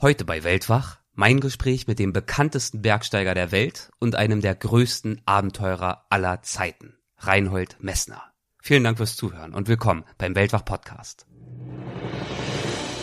[0.00, 5.22] Heute bei Weltwach mein Gespräch mit dem bekanntesten Bergsteiger der Welt und einem der größten
[5.26, 8.22] Abenteurer aller Zeiten, Reinhold Messner.
[8.62, 11.26] Vielen Dank fürs Zuhören und willkommen beim Weltwach Podcast.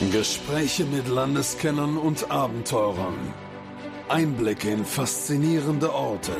[0.09, 3.33] Gespräche mit Landeskennern und Abenteurern.
[4.07, 6.37] Einblicke in faszinierende Orte.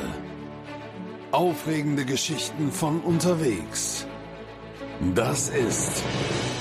[1.33, 4.07] Aufregende Geschichten von unterwegs.
[5.15, 6.01] Das ist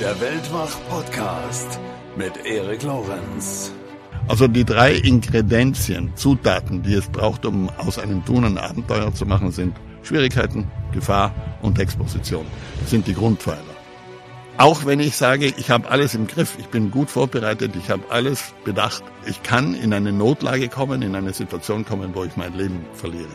[0.00, 1.78] der Weltwach Podcast
[2.16, 3.72] mit Erik Lorenz.
[4.26, 9.26] Also die drei Ingredienzien, Zutaten, die es braucht, um aus einem Tun ein Abenteuer zu
[9.26, 12.46] machen, sind Schwierigkeiten, Gefahr und Exposition.
[12.80, 13.60] Das sind die Grundpfeiler.
[14.56, 18.04] Auch wenn ich sage, ich habe alles im Griff, ich bin gut vorbereitet, ich habe
[18.08, 22.56] alles bedacht, ich kann in eine Notlage kommen, in eine Situation kommen, wo ich mein
[22.56, 23.28] Leben verliere.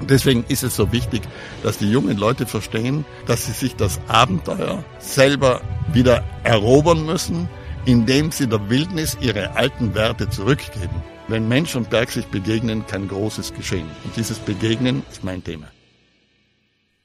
[0.00, 1.22] Und deswegen ist es so wichtig,
[1.62, 5.60] dass die jungen Leute verstehen, dass sie sich das Abenteuer selber
[5.92, 7.48] wieder erobern müssen,
[7.86, 11.02] indem sie der Wildnis ihre alten Werte zurückgeben.
[11.28, 13.88] Wenn Mensch und Berg sich begegnen, kann Großes geschehen.
[14.04, 15.66] Und dieses Begegnen ist mein Thema.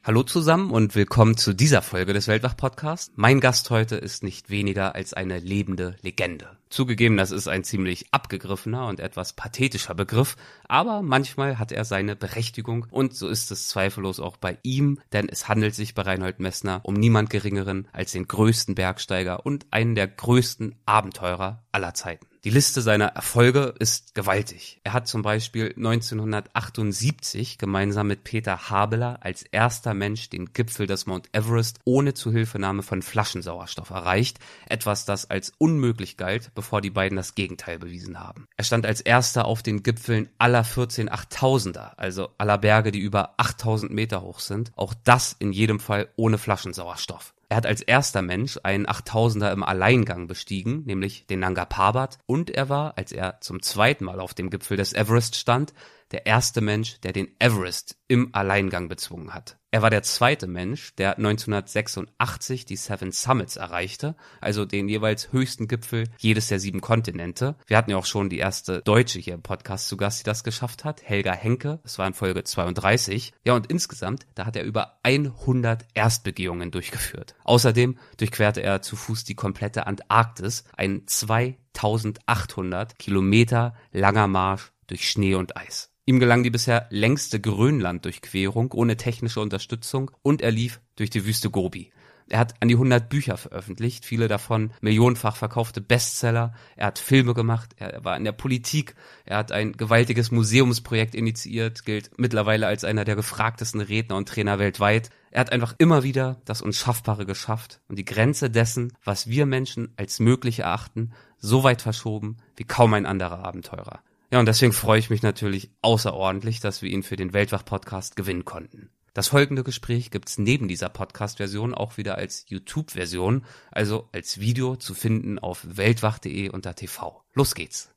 [0.04, 3.12] Hallo zusammen und willkommen zu dieser Folge des Weltwach-Podcasts.
[3.16, 6.59] Mein Gast heute ist nicht weniger als eine lebende Legende.
[6.70, 10.36] Zugegeben, das ist ein ziemlich abgegriffener und etwas pathetischer Begriff,
[10.68, 15.30] aber manchmal hat er seine Berechtigung und so ist es zweifellos auch bei ihm, denn
[15.30, 19.96] es handelt sich bei Reinhold Messner um niemand geringeren als den größten Bergsteiger und einen
[19.96, 22.29] der größten Abenteurer aller Zeiten.
[22.46, 24.80] Die Liste seiner Erfolge ist gewaltig.
[24.86, 31.06] Er hat zum Beispiel 1978 gemeinsam mit Peter Habeler als erster Mensch den Gipfel des
[31.06, 37.18] Mount Everest ohne Zuhilfenahme von Flaschensauerstoff erreicht, etwas das als unmöglich galt, bevor die beiden
[37.18, 38.48] das Gegenteil bewiesen haben.
[38.56, 43.34] Er stand als erster auf den Gipfeln aller 14 8000er, also aller Berge, die über
[43.36, 47.34] 8000 Meter hoch sind, auch das in jedem Fall ohne Flaschensauerstoff.
[47.50, 52.52] Er hat als erster Mensch einen 8000er im Alleingang bestiegen, nämlich den Nanga Parbat, und
[52.52, 55.74] er war, als er zum zweiten Mal auf dem Gipfel des Everest stand,
[56.12, 59.60] der erste Mensch, der den Everest im Alleingang bezwungen hat.
[59.72, 65.68] Er war der zweite Mensch, der 1986 die Seven Summits erreichte, also den jeweils höchsten
[65.68, 67.56] Gipfel jedes der sieben Kontinente.
[67.68, 70.44] Wir hatten ja auch schon die erste Deutsche hier im Podcast zu Gast, die das
[70.44, 71.80] geschafft hat, Helga Henke.
[71.84, 73.32] Das war in Folge 32.
[73.46, 77.36] Ja, und insgesamt, da hat er über 100 Erstbegehungen durchgeführt.
[77.44, 85.36] Außerdem durchquerte er zu Fuß die komplette Antarktis, ein 2800 Kilometer langer Marsch durch Schnee
[85.36, 85.92] und Eis.
[86.10, 91.52] Ihm gelang die bisher längste Grönland-Durchquerung ohne technische Unterstützung und er lief durch die Wüste
[91.52, 91.92] Gobi.
[92.30, 96.56] Er hat an die 100 Bücher veröffentlicht, viele davon millionenfach verkaufte Bestseller.
[96.76, 101.86] Er hat Filme gemacht, er war in der Politik, er hat ein gewaltiges Museumsprojekt initiiert,
[101.86, 105.12] gilt mittlerweile als einer der gefragtesten Redner und Trainer weltweit.
[105.30, 109.94] Er hat einfach immer wieder das Unschaffbare geschafft und die Grenze dessen, was wir Menschen
[109.96, 114.02] als möglich erachten, so weit verschoben wie kaum ein anderer Abenteurer.
[114.32, 118.46] Ja, und deswegen freue ich mich natürlich außerordentlich, dass wir ihn für den Weltwach-Podcast gewinnen
[118.46, 118.92] konnten.
[119.16, 124.94] Das folgende Gespräch gibt's neben dieser Podcast-Version auch wieder als YouTube-Version, also als Video zu
[124.94, 127.24] finden auf weltwach.de unter TV.
[127.34, 127.90] Los geht's.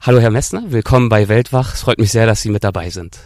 [0.00, 1.74] Hallo Herr Messner, willkommen bei Weltwach.
[1.74, 3.20] Es freut mich sehr, dass Sie mit dabei sind.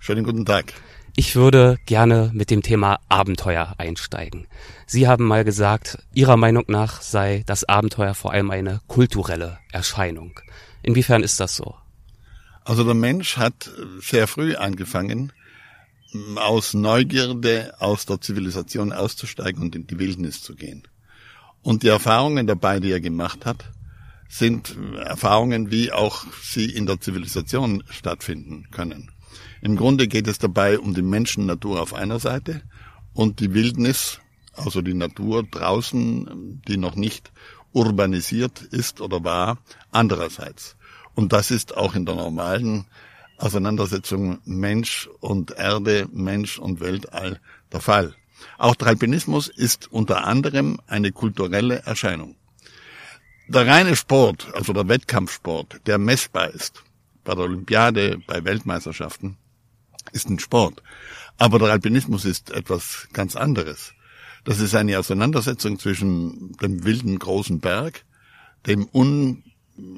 [0.00, 0.72] Schönen guten Tag.
[1.14, 4.48] Ich würde gerne mit dem Thema Abenteuer einsteigen.
[4.84, 10.40] Sie haben mal gesagt, Ihrer Meinung nach sei das Abenteuer vor allem eine kulturelle Erscheinung.
[10.82, 11.76] Inwiefern ist das so?
[12.64, 15.32] Also der Mensch hat sehr früh angefangen,
[16.36, 20.82] aus Neugierde aus der Zivilisation auszusteigen und in die Wildnis zu gehen.
[21.62, 23.64] Und die Erfahrungen dabei, die er gemacht hat,
[24.28, 29.10] sind Erfahrungen, wie auch sie in der Zivilisation stattfinden können.
[29.60, 32.62] Im Grunde geht es dabei um die Menschen-Natur auf einer Seite
[33.12, 34.20] und die Wildnis,
[34.54, 37.32] also die Natur draußen, die noch nicht
[37.72, 39.58] urbanisiert ist oder war,
[39.90, 40.76] andererseits.
[41.20, 42.86] Und das ist auch in der normalen
[43.36, 48.14] Auseinandersetzung Mensch und Erde, Mensch und Weltall der Fall.
[48.56, 52.36] Auch der Alpinismus ist unter anderem eine kulturelle Erscheinung.
[53.48, 56.82] Der reine Sport, also der Wettkampfsport, der messbar ist,
[57.22, 59.36] bei der Olympiade, bei Weltmeisterschaften,
[60.12, 60.82] ist ein Sport.
[61.36, 63.92] Aber der Alpinismus ist etwas ganz anderes.
[64.44, 68.06] Das ist eine Auseinandersetzung zwischen dem wilden großen Berg,
[68.66, 69.42] dem un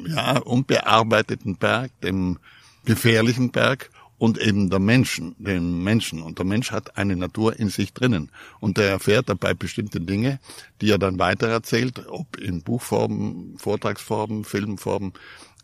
[0.06, 2.38] ja, unbearbeiteten Berg, dem
[2.84, 3.90] gefährlichen Berg
[4.22, 6.22] und eben der Menschen, den Menschen.
[6.22, 8.30] Und der Mensch hat eine Natur in sich drinnen.
[8.60, 10.38] Und der erfährt dabei bestimmte Dinge,
[10.80, 15.12] die er dann weitererzählt, ob in Buchformen, Vortragsformen, Filmformen,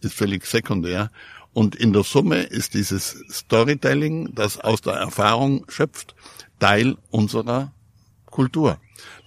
[0.00, 1.10] ist völlig sekundär.
[1.52, 6.16] Und in der Summe ist dieses Storytelling, das aus der Erfahrung schöpft,
[6.58, 7.72] Teil unserer
[8.26, 8.78] Kultur.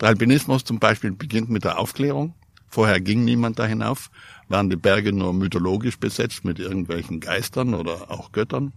[0.01, 2.33] Der Alpinismus zum Beispiel beginnt mit der Aufklärung.
[2.67, 4.11] Vorher ging niemand da hinauf
[4.51, 8.73] waren die Berge nur mythologisch besetzt mit irgendwelchen Geistern oder auch Göttern.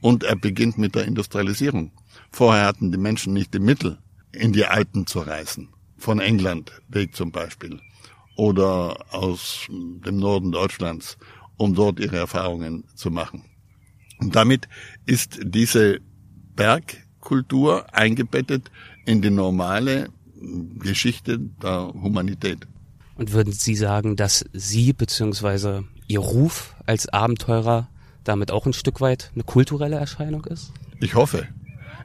[0.00, 1.90] Und er beginnt mit der Industrialisierung.
[2.30, 3.98] Vorher hatten die Menschen nicht die Mittel,
[4.32, 5.68] in die Alpen zu reisen.
[5.96, 7.80] Von England weg zum Beispiel.
[8.36, 11.16] Oder aus dem Norden Deutschlands,
[11.56, 13.44] um dort ihre Erfahrungen zu machen.
[14.18, 14.68] Und damit
[15.06, 16.00] ist diese
[16.54, 18.70] Bergkultur eingebettet
[19.06, 20.10] in die normale
[20.78, 22.66] Geschichte der Humanität.
[23.16, 25.82] Und würden Sie sagen, dass Sie bzw.
[26.06, 27.88] Ihr Ruf als Abenteurer
[28.24, 30.72] damit auch ein Stück weit eine kulturelle Erscheinung ist?
[31.00, 31.46] Ich hoffe.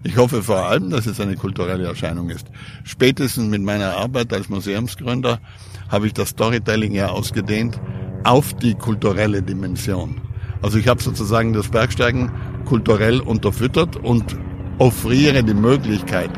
[0.04, 2.48] Ich hoffe vor allem, dass es eine kulturelle Erscheinung ist.
[2.84, 5.40] Spätestens mit meiner Arbeit als Museumsgründer
[5.90, 7.80] habe ich das Storytelling ja ausgedehnt
[8.24, 10.22] auf die kulturelle Dimension.
[10.62, 12.32] Also ich habe sozusagen das Bergsteigen
[12.66, 14.36] kulturell unterfüttert und
[14.78, 16.32] offriere die Möglichkeit,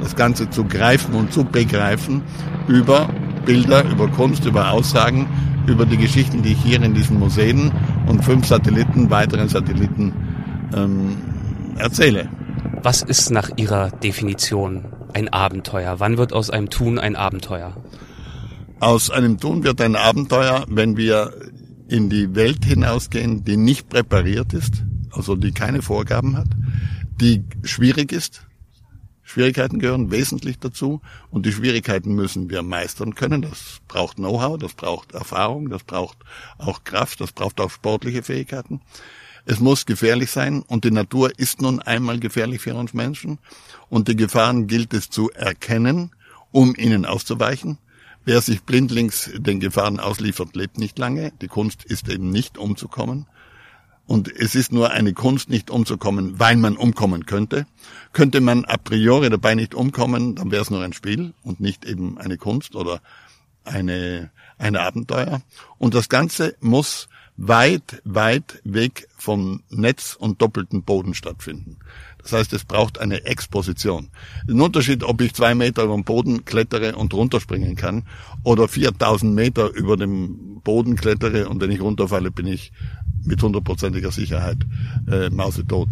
[0.00, 2.22] das Ganze zu greifen und zu begreifen
[2.68, 5.26] über Bilder, über Kunst, über Aussagen,
[5.66, 7.72] über die Geschichten, die ich hier in diesen Museen
[8.06, 10.12] und fünf Satelliten, weiteren Satelliten
[10.74, 11.16] ähm,
[11.76, 12.28] erzähle.
[12.82, 16.00] Was ist nach Ihrer Definition ein Abenteuer?
[16.00, 17.76] Wann wird aus einem Tun ein Abenteuer?
[18.80, 21.32] Aus einem Tun wird ein Abenteuer, wenn wir
[21.88, 26.48] in die Welt hinausgehen, die nicht präpariert ist, also die keine Vorgaben hat,
[27.20, 28.47] die schwierig ist,
[29.28, 33.42] Schwierigkeiten gehören wesentlich dazu und die Schwierigkeiten müssen wir meistern können.
[33.42, 36.16] Das braucht Know-how, das braucht Erfahrung, das braucht
[36.56, 38.80] auch Kraft, das braucht auch sportliche Fähigkeiten.
[39.44, 43.38] Es muss gefährlich sein und die Natur ist nun einmal gefährlich für uns Menschen
[43.90, 46.12] und die Gefahren gilt es zu erkennen,
[46.50, 47.76] um ihnen auszuweichen.
[48.24, 51.32] Wer sich blindlings den Gefahren ausliefert, lebt nicht lange.
[51.42, 53.26] Die Kunst ist eben nicht umzukommen.
[54.08, 57.66] Und es ist nur eine Kunst, nicht umzukommen, weil man umkommen könnte.
[58.14, 61.84] Könnte man a priori dabei nicht umkommen, dann wäre es nur ein Spiel und nicht
[61.84, 63.02] eben eine Kunst oder
[63.64, 65.42] eine, ein Abenteuer.
[65.76, 71.76] Und das Ganze muss weit, weit weg vom Netz und doppelten Boden stattfinden.
[72.22, 74.08] Das heißt, es braucht eine Exposition.
[74.48, 78.04] Ein Unterschied, ob ich zwei Meter über den Boden klettere und runterspringen kann
[78.42, 82.72] oder 4000 Meter über dem Boden klettere und wenn ich runterfalle, bin ich
[83.24, 84.58] mit hundertprozentiger Sicherheit
[85.10, 85.88] äh, mausetot.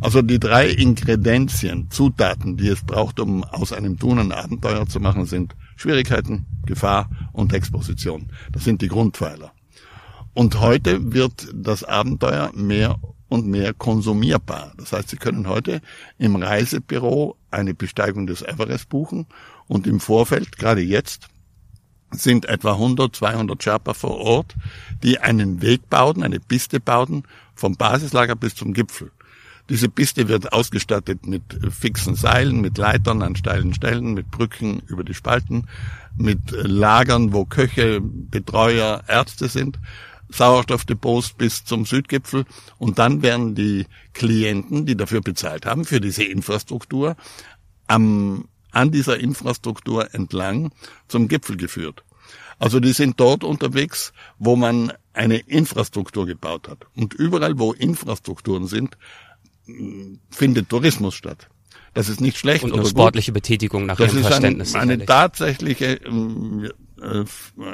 [0.00, 5.00] Also die drei Ingredienzien, Zutaten, die es braucht, um aus einem Tun ein Abenteuer zu
[5.00, 8.28] machen, sind Schwierigkeiten, Gefahr und Exposition.
[8.52, 9.52] Das sind die Grundpfeiler.
[10.34, 12.96] Und heute wird das Abenteuer mehr
[13.28, 14.72] und mehr konsumierbar.
[14.76, 15.80] Das heißt, Sie können heute
[16.18, 19.26] im Reisebüro eine Besteigung des Everest buchen
[19.66, 21.28] und im Vorfeld, gerade jetzt,
[22.10, 24.54] sind etwa 100, 200 Sherpa vor Ort,
[25.02, 29.10] die einen Weg bauten, eine Piste bauten, vom Basislager bis zum Gipfel.
[29.68, 35.04] Diese Piste wird ausgestattet mit fixen Seilen, mit Leitern an steilen Stellen, mit Brücken über
[35.04, 35.66] die Spalten,
[36.16, 39.78] mit Lagern, wo Köche, Betreuer, Ärzte sind,
[40.30, 42.44] Sauerstoffdepots bis zum Südgipfel
[42.78, 47.16] und dann werden die Klienten, die dafür bezahlt haben, für diese Infrastruktur,
[47.86, 50.72] am an dieser Infrastruktur entlang
[51.08, 52.04] zum Gipfel geführt.
[52.58, 56.86] Also die sind dort unterwegs, wo man eine Infrastruktur gebaut hat.
[56.94, 58.98] Und überall, wo Infrastrukturen sind,
[60.30, 61.48] findet Tourismus statt.
[61.94, 63.42] Das ist nicht schlecht und eine oder sportliche gut.
[63.42, 64.72] Betätigung nach das Ihrem Verständnis.
[64.72, 66.70] Das ist ein, eine tatsächliche ähm,
[67.00, 67.24] äh,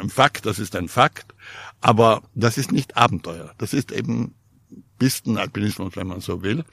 [0.09, 1.35] Fakt, das ist ein Fakt,
[1.85, 3.53] aber das ist nicht Abenteuer.
[3.59, 4.35] Das ist eben
[4.99, 6.65] Pistenalpinismus, wenn man so will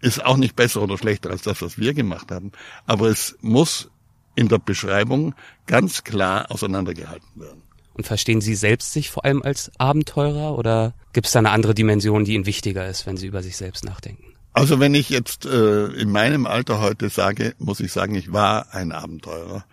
[0.00, 2.52] ist auch nicht besser oder schlechter als das, was wir gemacht haben.
[2.86, 3.90] Aber es muss
[4.34, 5.34] in der Beschreibung
[5.66, 7.62] ganz klar auseinandergehalten werden.
[7.94, 11.74] Und verstehen Sie selbst sich vor allem als Abenteurer oder gibt es da eine andere
[11.74, 14.34] Dimension, die Ihnen wichtiger ist, wenn Sie über sich selbst nachdenken?
[14.52, 18.74] Also wenn ich jetzt äh, in meinem Alter heute sage, muss ich sagen, ich war
[18.74, 19.64] ein Abenteurer.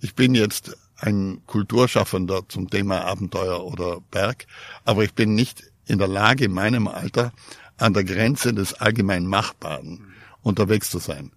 [0.00, 4.46] Ich bin jetzt ein Kulturschaffender zum Thema Abenteuer oder Berg,
[4.84, 7.32] aber ich bin nicht in der Lage, in meinem Alter
[7.78, 10.06] an der Grenze des allgemein Machbaren
[10.42, 11.32] unterwegs zu sein.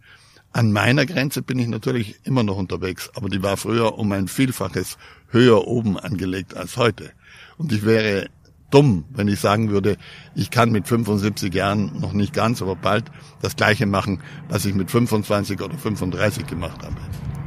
[0.51, 4.27] An meiner Grenze bin ich natürlich immer noch unterwegs, aber die war früher um ein
[4.27, 4.97] Vielfaches
[5.29, 7.11] höher oben angelegt als heute.
[7.57, 8.29] Und ich wäre
[8.69, 9.97] dumm, wenn ich sagen würde,
[10.35, 13.05] ich kann mit 75 Jahren noch nicht ganz, aber bald
[13.41, 16.97] das Gleiche machen, was ich mit 25 oder 35 gemacht habe.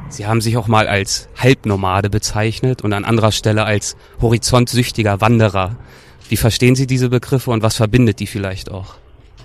[0.09, 5.77] Sie haben sich auch mal als Halbnomade bezeichnet und an anderer Stelle als horizontsüchtiger Wanderer.
[6.29, 8.95] Wie verstehen Sie diese Begriffe und was verbindet die vielleicht auch?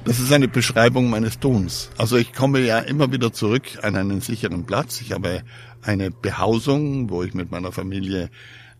[0.05, 1.91] Das ist eine Beschreibung meines Tuns.
[1.97, 5.01] Also ich komme ja immer wieder zurück an einen sicheren Platz.
[5.01, 5.43] Ich habe
[5.83, 8.31] eine Behausung, wo ich mit meiner Familie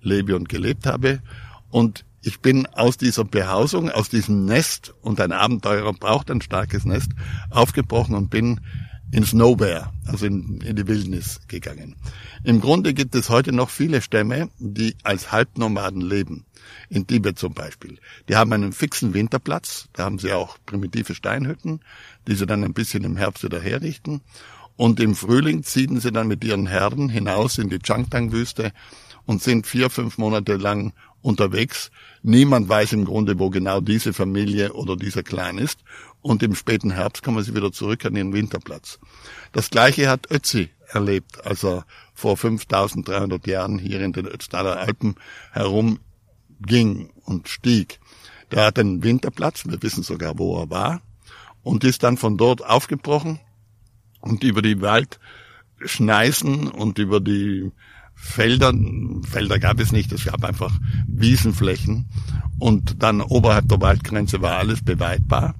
[0.01, 1.21] lebe und gelebt habe.
[1.71, 6.85] Und ich bin aus dieser Behausung, aus diesem Nest, und ein Abenteurer braucht ein starkes
[6.85, 7.11] Nest,
[7.51, 8.61] aufgebrochen und bin
[9.13, 11.95] ins Nowhere, also in, in die Wildnis gegangen.
[12.45, 16.47] Im Grunde gibt es heute noch viele Stämme, die als Halbnomaden leben.
[16.89, 17.99] In Tibet zum Beispiel.
[18.29, 21.81] Die haben einen fixen Winterplatz, da haben sie auch primitive Steinhütten,
[22.27, 24.23] die sie dann ein bisschen im Herbst wieder herrichten.
[24.77, 28.73] Und im Frühling ziehen sie dann mit ihren Herden hinaus in die Changtang-Wüste
[29.27, 31.91] und sind vier, fünf Monate lang unterwegs.
[32.23, 35.81] Niemand weiß im Grunde, wo genau diese Familie oder dieser Clan ist.
[36.23, 39.01] Und im späten Herbst kommen sie wieder zurück an ihren Winterplatz.
[39.51, 45.17] Das gleiche hat Ötzi erlebt, als er vor 5300 Jahren hier in den Ötztaler Alpen
[45.51, 47.99] herumging und stieg.
[48.53, 51.01] Der hat einen Winterplatz, wir wissen sogar, wo er war,
[51.63, 53.41] und ist dann von dort aufgebrochen
[54.21, 57.73] und über die Waldschneisen und über die
[58.15, 58.73] Felder,
[59.25, 60.73] Felder gab es nicht, es gab einfach
[61.09, 62.07] Wiesenflächen
[62.59, 65.55] und dann oberhalb der Waldgrenze war alles beweidbar.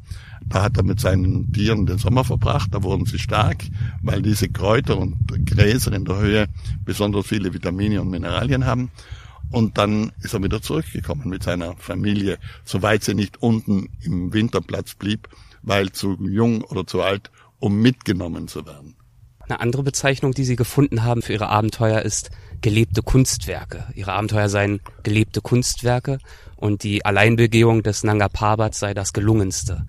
[0.53, 3.65] Da hat er mit seinen Tieren den Sommer verbracht, da wurden sie stark,
[4.03, 5.17] weil diese Kräuter und
[5.47, 6.47] Gräser in der Höhe
[6.85, 8.91] besonders viele Vitamine und Mineralien haben.
[9.51, 14.95] Und dann ist er wieder zurückgekommen mit seiner Familie, soweit sie nicht unten im Winterplatz
[14.95, 15.27] blieb,
[15.63, 18.95] weil zu jung oder zu alt, um mitgenommen zu werden.
[19.41, 22.31] Eine andere Bezeichnung, die Sie gefunden haben für Ihre Abenteuer ist
[22.61, 23.87] gelebte Kunstwerke.
[23.95, 26.19] Ihre Abenteuer seien gelebte Kunstwerke
[26.57, 29.87] und die Alleinbegehung des Nanga Parbat sei das gelungenste.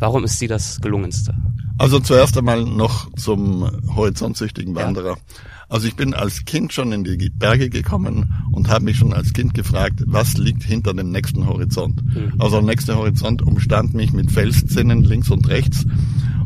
[0.00, 1.34] Warum ist sie das gelungenste?
[1.78, 5.16] Also zuerst einmal noch zum horizontsüchtigen Wanderer.
[5.16, 5.36] Ja.
[5.68, 9.32] Also ich bin als Kind schon in die Berge gekommen und habe mich schon als
[9.32, 12.02] Kind gefragt, was liegt hinter dem nächsten Horizont.
[12.04, 12.32] Mhm.
[12.38, 15.86] Also der nächste Horizont umstand mich mit Felszinnen links und rechts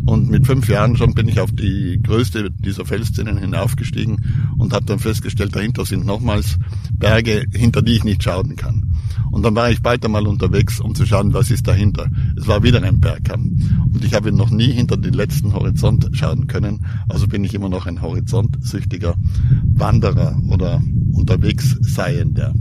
[0.07, 4.85] und mit fünf Jahren schon bin ich auf die größte dieser Felszinnen hinaufgestiegen und habe
[4.85, 6.59] dann festgestellt, dahinter sind nochmals
[6.93, 8.95] Berge, hinter die ich nicht schauen kann.
[9.31, 12.07] Und dann war ich bald einmal unterwegs, um zu schauen, was ist dahinter.
[12.37, 13.59] Es war wieder ein Bergkamm.
[13.93, 16.87] Und ich habe noch nie hinter den letzten Horizont schauen können.
[17.09, 19.17] Also bin ich immer noch ein horizontsüchtiger
[19.65, 20.81] Wanderer oder
[21.13, 22.55] unterwegs Seiender.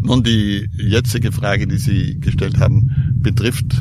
[0.00, 3.76] Nun, die jetzige Frage, die Sie gestellt haben, betrifft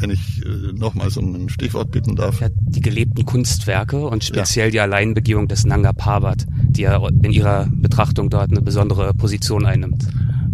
[0.00, 2.40] wenn ich äh, nochmals um ein Stichwort bitten darf.
[2.40, 4.70] Ja, die gelebten Kunstwerke und speziell ja.
[4.70, 10.06] die Alleinbegehung des Nanga Parbat, die ja in ihrer Betrachtung dort eine besondere Position einnimmt.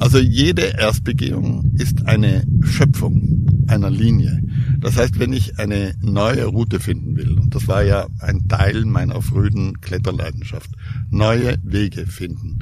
[0.02, 4.42] Also jede Erstbegehung ist eine Schöpfung einer Linie.
[4.80, 8.84] Das heißt, wenn ich eine neue Route finden will, und das war ja ein Teil
[8.84, 10.70] meiner frühen Kletterleidenschaft,
[11.10, 12.58] neue Wege finden.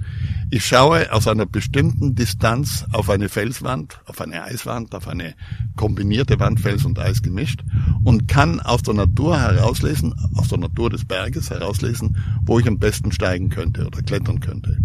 [0.51, 5.33] Ich schaue aus einer bestimmten Distanz auf eine Felswand, auf eine Eiswand, auf eine
[5.77, 7.65] kombinierte Wand, Fels und Eis gemischt
[8.05, 12.79] und kann aus der Natur herauslesen, aus der Natur des Berges herauslesen, wo ich am
[12.79, 14.77] besten steigen könnte oder klettern könnte.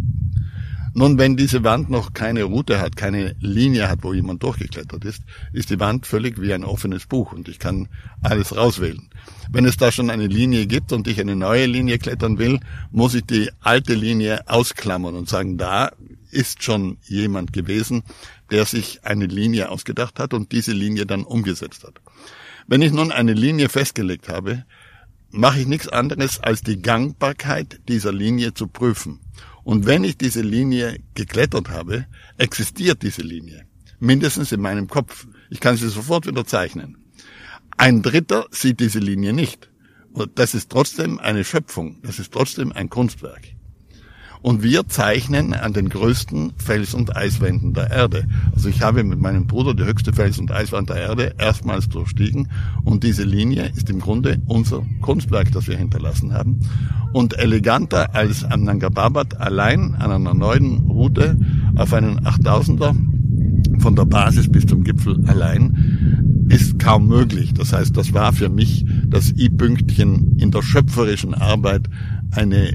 [0.97, 5.23] Nun, wenn diese Wand noch keine Route hat, keine Linie hat, wo jemand durchgeklettert ist,
[5.51, 7.89] ist die Wand völlig wie ein offenes Buch und ich kann
[8.21, 9.09] alles rauswählen.
[9.51, 12.61] Wenn es da schon eine Linie gibt und ich eine neue Linie klettern will,
[12.91, 15.91] muss ich die alte Linie ausklammern und sagen, da
[16.31, 18.03] ist schon jemand gewesen,
[18.49, 21.99] der sich eine Linie ausgedacht hat und diese Linie dann umgesetzt hat.
[22.67, 24.63] Wenn ich nun eine Linie festgelegt habe,
[25.29, 29.19] mache ich nichts anderes, als die Gangbarkeit dieser Linie zu prüfen.
[29.65, 32.05] Und wenn ich diese Linie geklettert habe,
[32.37, 33.65] existiert diese Linie.
[33.99, 35.27] Mindestens in meinem Kopf.
[35.49, 36.97] Ich kann sie sofort wieder zeichnen.
[37.75, 39.71] Ein Dritter sieht diese Linie nicht.
[40.13, 41.99] Und das ist trotzdem eine Schöpfung.
[42.03, 43.41] Das ist trotzdem ein Kunstwerk.
[44.45, 48.27] Und wir zeichnen an den größten Fels- und Eiswänden der Erde.
[48.53, 52.49] Also ich habe mit meinem Bruder die höchste Fels- und Eiswand der Erde erstmals durchstiegen.
[52.83, 56.59] Und diese Linie ist im Grunde unser Kunstwerk, das wir hinterlassen haben.
[57.11, 61.39] Und eleganter als am Nanga Parbat allein an einer neuen Route
[61.75, 62.95] auf einen 8000er
[63.79, 67.55] von der Basis bis zum Gipfel allein ist kaum möglich.
[67.55, 71.89] Das heißt, das war für mich das i-Pünktchen in der schöpferischen Arbeit
[72.29, 72.73] eine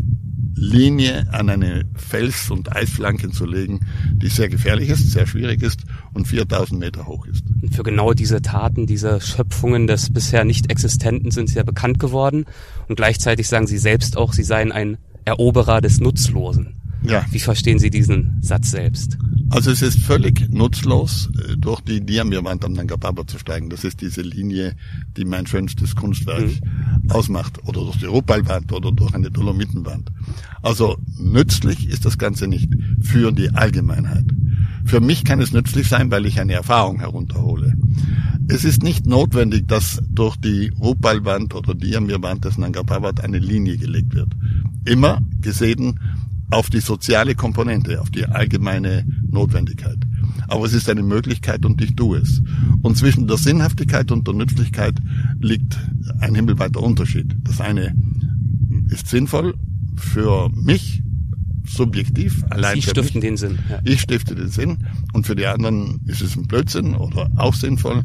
[0.60, 3.80] Linie an eine Fels- und Eisflanken zu legen,
[4.12, 5.80] die sehr gefährlich ist, sehr schwierig ist
[6.12, 7.42] und 4000 Meter hoch ist.
[7.62, 12.44] Und für genau diese Taten, diese Schöpfungen des bisher nicht existenten sind sehr bekannt geworden
[12.88, 16.79] und gleichzeitig sagen Sie selbst auch, Sie seien ein Eroberer des Nutzlosen.
[17.02, 17.24] Ja.
[17.30, 19.18] Wie verstehen Sie diesen Satz selbst?
[19.50, 23.68] Also es ist völlig nutzlos, äh, durch die Diamirwand am Nanga Parbat zu steigen.
[23.68, 24.76] Das ist diese Linie,
[25.16, 27.10] die mein schönstes Kunstwerk mhm.
[27.10, 27.58] ausmacht.
[27.64, 30.12] Oder durch die Rupalwand oder durch eine Dolomitenwand.
[30.62, 34.26] Also nützlich ist das Ganze nicht für die Allgemeinheit.
[34.84, 37.74] Für mich kann es nützlich sein, weil ich eine Erfahrung herunterhole.
[38.46, 43.78] Es ist nicht notwendig, dass durch die Rupalwand oder Diamirwand des Nanga Parbat eine Linie
[43.78, 44.28] gelegt wird.
[44.84, 45.98] Immer gesehen
[46.50, 49.98] auf die soziale Komponente, auf die allgemeine Notwendigkeit.
[50.48, 52.42] Aber es ist eine Möglichkeit und ich tue es.
[52.82, 54.94] Und zwischen der Sinnhaftigkeit und der Nützlichkeit
[55.40, 55.78] liegt
[56.20, 57.36] ein himmelweiter Unterschied.
[57.44, 57.94] Das eine
[58.88, 59.54] ist sinnvoll
[59.96, 61.02] für mich,
[61.66, 63.58] subjektiv, allein Sie stiften den Sinn.
[63.68, 63.80] Ja.
[63.84, 64.78] Ich stifte den Sinn
[65.12, 68.02] und für die anderen ist es ein Blödsinn oder auch sinnvoll.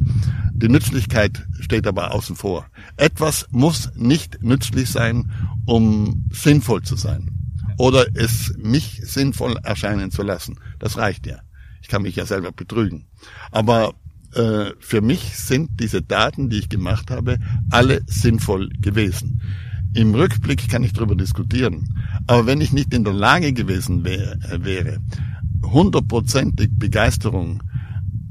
[0.52, 2.66] Die Nützlichkeit steht aber außen vor.
[2.96, 5.32] Etwas muss nicht nützlich sein,
[5.64, 7.36] um sinnvoll zu sein
[7.76, 10.58] oder es mich sinnvoll erscheinen zu lassen.
[10.78, 11.40] Das reicht ja.
[11.82, 13.06] Ich kann mich ja selber betrügen.
[13.50, 13.94] Aber
[14.34, 17.38] äh, für mich sind diese Daten, die ich gemacht habe,
[17.70, 19.40] alle sinnvoll gewesen.
[19.94, 21.88] Im Rückblick kann ich darüber diskutieren.
[22.26, 24.98] Aber wenn ich nicht in der Lage gewesen wär, äh, wäre,
[25.62, 27.62] hundertprozentig Begeisterung,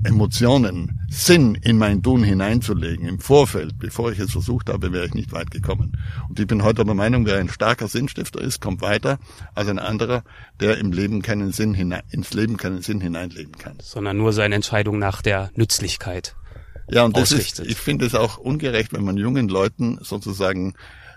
[0.05, 5.13] Emotionen, Sinn in mein Tun hineinzulegen im Vorfeld, bevor ich es versucht habe, wäre ich
[5.13, 5.97] nicht weit gekommen.
[6.29, 9.19] Und ich bin heute der Meinung, wer ein starker Sinnstifter ist, kommt weiter
[9.53, 10.23] als ein anderer,
[10.59, 13.77] der im Leben keinen Sinn hinein, ins Leben keinen Sinn hineinlegen kann.
[13.81, 16.35] Sondern nur seine Entscheidung nach der Nützlichkeit.
[16.89, 20.75] Ja, und das ist, ich finde es auch ungerecht, wenn man jungen Leuten sozusagen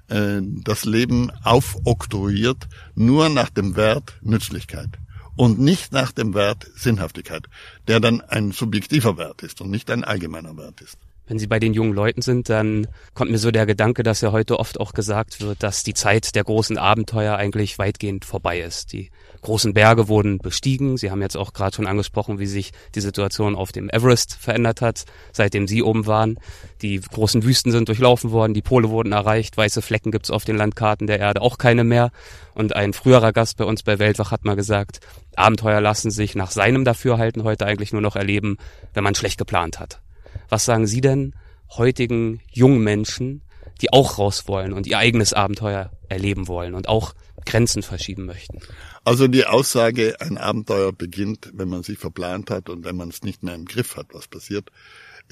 [0.08, 4.98] äh, das Leben aufoktroyiert, nur nach dem Wert Nützlichkeit
[5.38, 7.46] und nicht nach dem Wert Sinnhaftigkeit,
[7.86, 10.98] der dann ein subjektiver Wert ist und nicht ein allgemeiner Wert ist.
[11.28, 14.32] Wenn Sie bei den jungen Leuten sind, dann kommt mir so der Gedanke, dass ja
[14.32, 18.94] heute oft auch gesagt wird, dass die Zeit der großen Abenteuer eigentlich weitgehend vorbei ist.
[18.94, 19.10] Die
[19.42, 20.96] großen Berge wurden bestiegen.
[20.96, 24.80] Sie haben jetzt auch gerade schon angesprochen, wie sich die Situation auf dem Everest verändert
[24.80, 26.38] hat, seitdem Sie oben waren.
[26.80, 30.56] Die großen Wüsten sind durchlaufen worden, die Pole wurden erreicht, weiße Flecken gibt's auf den
[30.56, 32.10] Landkarten der Erde auch keine mehr.
[32.54, 35.00] Und ein früherer Gast bei uns bei Weltwach hat mal gesagt,
[35.36, 38.56] Abenteuer lassen sich nach seinem Dafürhalten heute eigentlich nur noch erleben,
[38.94, 40.00] wenn man schlecht geplant hat.
[40.48, 41.34] Was sagen Sie denn
[41.76, 43.42] heutigen jungen Menschen,
[43.80, 48.60] die auch raus wollen und ihr eigenes Abenteuer erleben wollen und auch Grenzen verschieben möchten?
[49.04, 53.22] Also die Aussage, ein Abenteuer beginnt, wenn man sich verplant hat und wenn man es
[53.22, 54.70] nicht mehr im Griff hat, was passiert,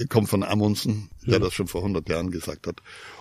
[0.08, 2.76] kommt von Amundsen, der das schon vor 100 Jahren gesagt hat.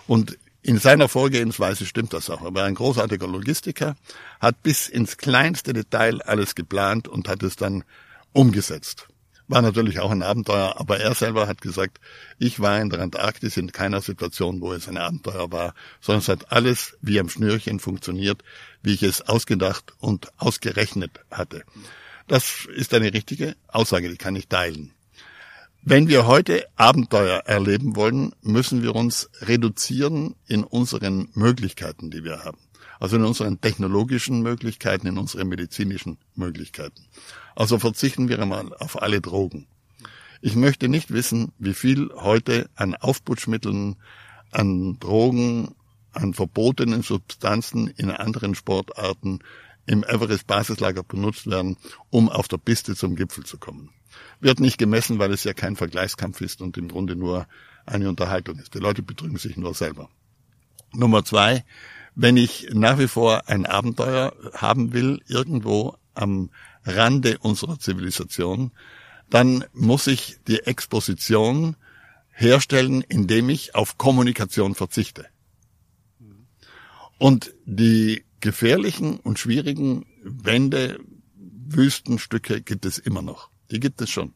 [0.06, 2.42] Und in seiner Vorgehensweise stimmt das auch.
[2.42, 3.96] Aber ein großartiger Logistiker
[4.40, 7.84] hat bis ins kleinste Detail alles geplant und hat es dann
[8.32, 9.08] umgesetzt.
[9.48, 12.00] War natürlich auch ein Abenteuer, aber er selber hat gesagt,
[12.38, 16.28] ich war in der Antarktis in keiner Situation, wo es ein Abenteuer war, sondern es
[16.28, 18.42] hat alles wie am Schnürchen funktioniert,
[18.82, 21.62] wie ich es ausgedacht und ausgerechnet hatte.
[22.26, 24.92] Das ist eine richtige Aussage, die kann ich teilen.
[25.82, 32.42] Wenn wir heute Abenteuer erleben wollen, müssen wir uns reduzieren in unseren Möglichkeiten, die wir
[32.42, 32.58] haben.
[32.98, 37.04] Also in unseren technologischen Möglichkeiten, in unseren medizinischen Möglichkeiten.
[37.54, 39.66] Also verzichten wir einmal auf alle Drogen.
[40.40, 43.96] Ich möchte nicht wissen, wie viel heute an Aufputschmitteln,
[44.50, 45.74] an Drogen,
[46.12, 49.40] an verbotenen Substanzen in anderen Sportarten
[49.86, 51.76] im Everest-Basislager benutzt werden,
[52.10, 53.90] um auf der Piste zum Gipfel zu kommen.
[54.40, 57.46] Wird nicht gemessen, weil es ja kein Vergleichskampf ist und im Grunde nur
[57.84, 58.74] eine Unterhaltung ist.
[58.74, 60.08] Die Leute betrügen sich nur selber.
[60.92, 61.64] Nummer zwei,
[62.16, 66.50] wenn ich nach wie vor ein Abenteuer haben will, irgendwo am
[66.84, 68.72] Rande unserer Zivilisation,
[69.28, 71.76] dann muss ich die Exposition
[72.30, 75.26] herstellen, indem ich auf Kommunikation verzichte.
[77.18, 80.98] Und die gefährlichen und schwierigen Wände,
[81.68, 83.50] Wüstenstücke gibt es immer noch.
[83.70, 84.34] Die gibt es schon.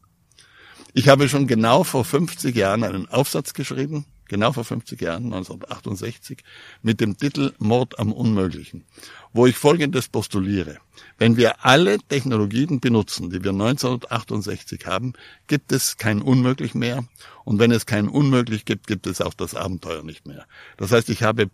[0.93, 6.39] Ich habe schon genau vor 50 Jahren einen Aufsatz geschrieben, genau vor 50 Jahren, 1968,
[6.81, 8.85] mit dem Titel Mord am Unmöglichen,
[9.33, 10.77] wo ich Folgendes postuliere.
[11.17, 15.13] Wenn wir alle Technologien benutzen, die wir 1968 haben,
[15.47, 17.03] gibt es kein Unmöglich mehr.
[17.43, 20.45] Und wenn es kein Unmöglich gibt, gibt es auch das Abenteuer nicht mehr.
[20.77, 21.49] Das heißt, ich habe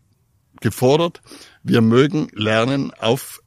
[0.61, 1.21] gefordert,
[1.63, 3.41] wir mögen lernen, auf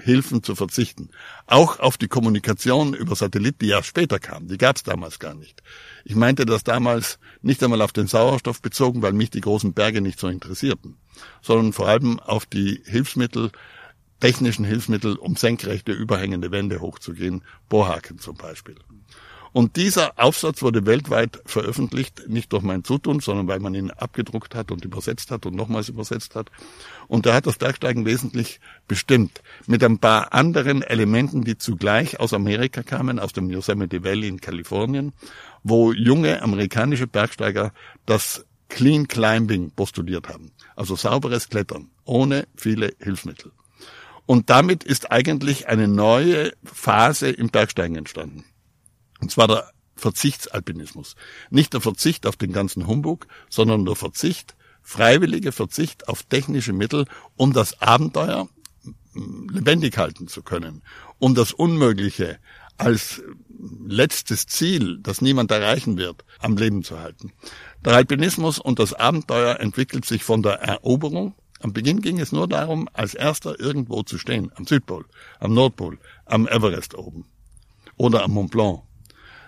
[0.00, 1.10] Hilfen zu verzichten.
[1.46, 4.48] Auch auf die Kommunikation über Satellit, die ja später kam.
[4.48, 5.62] Die gab es damals gar nicht.
[6.04, 10.00] Ich meinte das damals nicht einmal auf den Sauerstoff bezogen, weil mich die großen Berge
[10.00, 10.96] nicht so interessierten,
[11.42, 13.50] sondern vor allem auf die Hilfsmittel,
[14.20, 18.76] technischen Hilfsmittel, um senkrechte, überhängende Wände hochzugehen, Bohrhaken zum Beispiel.
[19.52, 24.54] Und dieser Aufsatz wurde weltweit veröffentlicht, nicht durch mein Zutun, sondern weil man ihn abgedruckt
[24.54, 26.50] hat und übersetzt hat und nochmals übersetzt hat.
[27.08, 29.42] Und da hat das Bergsteigen wesentlich bestimmt.
[29.66, 34.40] Mit ein paar anderen Elementen, die zugleich aus Amerika kamen, aus dem Yosemite Valley in
[34.40, 35.12] Kalifornien,
[35.64, 37.72] wo junge amerikanische Bergsteiger
[38.06, 40.52] das Clean Climbing postuliert haben.
[40.76, 43.50] Also sauberes Klettern, ohne viele Hilfsmittel.
[44.26, 48.44] Und damit ist eigentlich eine neue Phase im Bergsteigen entstanden.
[49.20, 51.14] Und zwar der Verzichtsalpinismus.
[51.50, 57.06] Nicht der Verzicht auf den ganzen Humbug, sondern der Verzicht, freiwillige Verzicht auf technische Mittel,
[57.36, 58.48] um das Abenteuer
[59.14, 60.82] lebendig halten zu können,
[61.18, 62.38] um das Unmögliche
[62.78, 63.22] als
[63.86, 67.32] letztes Ziel, das niemand erreichen wird, am Leben zu halten.
[67.84, 71.34] Der Alpinismus und das Abenteuer entwickelt sich von der Eroberung.
[71.60, 75.04] Am Beginn ging es nur darum, als erster irgendwo zu stehen, am Südpol,
[75.40, 77.26] am Nordpol, am Everest oben
[77.96, 78.80] oder am Mont Blanc.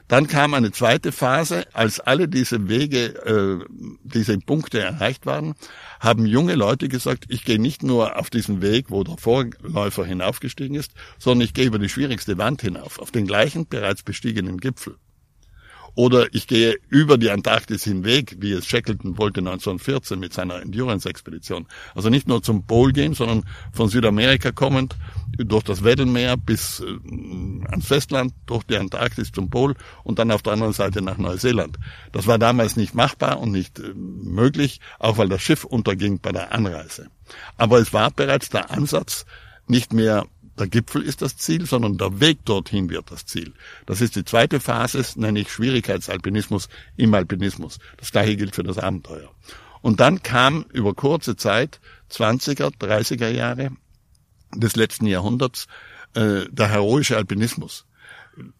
[0.08, 3.64] Dann kam eine zweite Phase, als alle diese Wege, äh,
[4.02, 5.54] diese Punkte erreicht waren,
[6.00, 10.76] haben junge Leute gesagt, ich gehe nicht nur auf diesen Weg, wo der Vorläufer hinaufgestiegen
[10.76, 14.96] ist, sondern ich gehe über die schwierigste Wand hinauf, auf den gleichen bereits bestiegenen Gipfel.
[15.94, 21.66] Oder ich gehe über die Antarktis hinweg, wie es Shackleton wollte 1914 mit seiner Endurance-Expedition.
[21.94, 24.96] Also nicht nur zum Pol gehen, sondern von Südamerika kommend
[25.36, 30.42] durch das Weddellmeer bis äh, ans Festland, durch die Antarktis zum Pol und dann auf
[30.42, 31.78] der anderen Seite nach Neuseeland.
[32.12, 36.32] Das war damals nicht machbar und nicht äh, möglich, auch weil das Schiff unterging bei
[36.32, 37.08] der Anreise.
[37.56, 39.26] Aber es war bereits der Ansatz,
[39.66, 40.26] nicht mehr
[40.58, 43.54] der Gipfel ist das Ziel, sondern der Weg dorthin wird das Ziel.
[43.86, 47.78] Das ist die zweite Phase, nenne ich Schwierigkeitsalpinismus im Alpinismus.
[47.96, 49.30] Das gleiche gilt für das Abenteuer.
[49.80, 53.70] Und dann kam über kurze Zeit, 20er, 30er Jahre
[54.54, 55.66] des letzten Jahrhunderts,
[56.14, 57.86] äh, der heroische Alpinismus.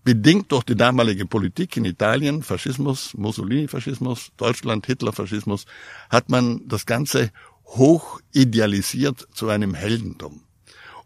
[0.03, 5.67] Bedingt durch die damalige Politik in Italien, Faschismus, Mussolini-Faschismus, Deutschland, Hitler-Faschismus,
[6.11, 7.31] hat man das Ganze
[7.65, 10.43] hoch idealisiert zu einem Heldentum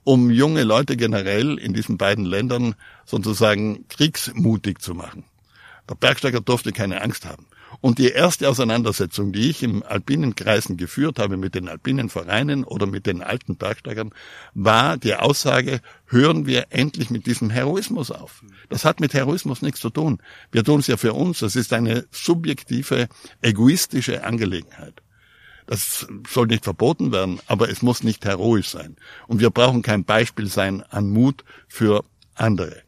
[0.07, 5.25] um junge Leute generell in diesen beiden Ländern sozusagen kriegsmutig zu machen.
[5.91, 7.47] Der Bergsteiger durfte keine Angst haben.
[7.81, 12.63] Und die erste Auseinandersetzung, die ich im alpinen Kreisen geführt habe mit den alpinen Vereinen
[12.63, 14.13] oder mit den alten Bergsteigern,
[14.55, 18.45] war die Aussage, hören wir endlich mit diesem Heroismus auf.
[18.69, 20.21] Das hat mit Heroismus nichts zu tun.
[20.53, 21.41] Wir tun es ja für uns.
[21.41, 23.09] Das ist eine subjektive,
[23.43, 25.03] egoistische Angelegenheit.
[25.67, 28.97] Das soll nicht verboten werden, aber es muss nicht heroisch sein.
[29.27, 32.83] Und wir brauchen kein Beispiel sein an Mut für andere.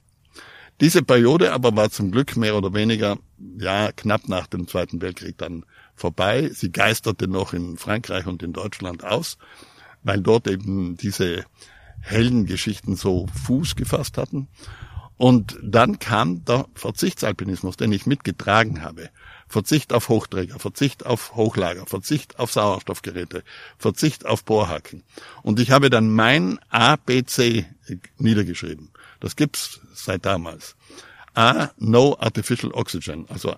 [0.81, 3.19] Diese Periode aber war zum Glück mehr oder weniger,
[3.59, 5.65] ja, knapp nach dem Zweiten Weltkrieg dann
[5.97, 6.51] vorbei.
[6.55, 9.39] Sie geisterte noch in Frankreich und in Deutschland aus,
[10.05, 11.45] weil dort eben diese
[12.01, 14.47] Heldengeschichten so Fuß gefasst hatten.
[15.17, 19.11] Und dann kam der Verzichtsalpinismus, den ich mitgetragen habe.
[19.49, 23.43] Verzicht auf Hochträger, Verzicht auf Hochlager, Verzicht auf Sauerstoffgeräte,
[23.79, 25.03] Verzicht auf Bohrhaken.
[25.43, 27.67] Und ich habe dann mein ABC
[28.19, 28.91] niedergeschrieben.
[29.21, 30.77] Das gibt's seit damals.
[31.35, 33.57] A, no artificial oxygen, also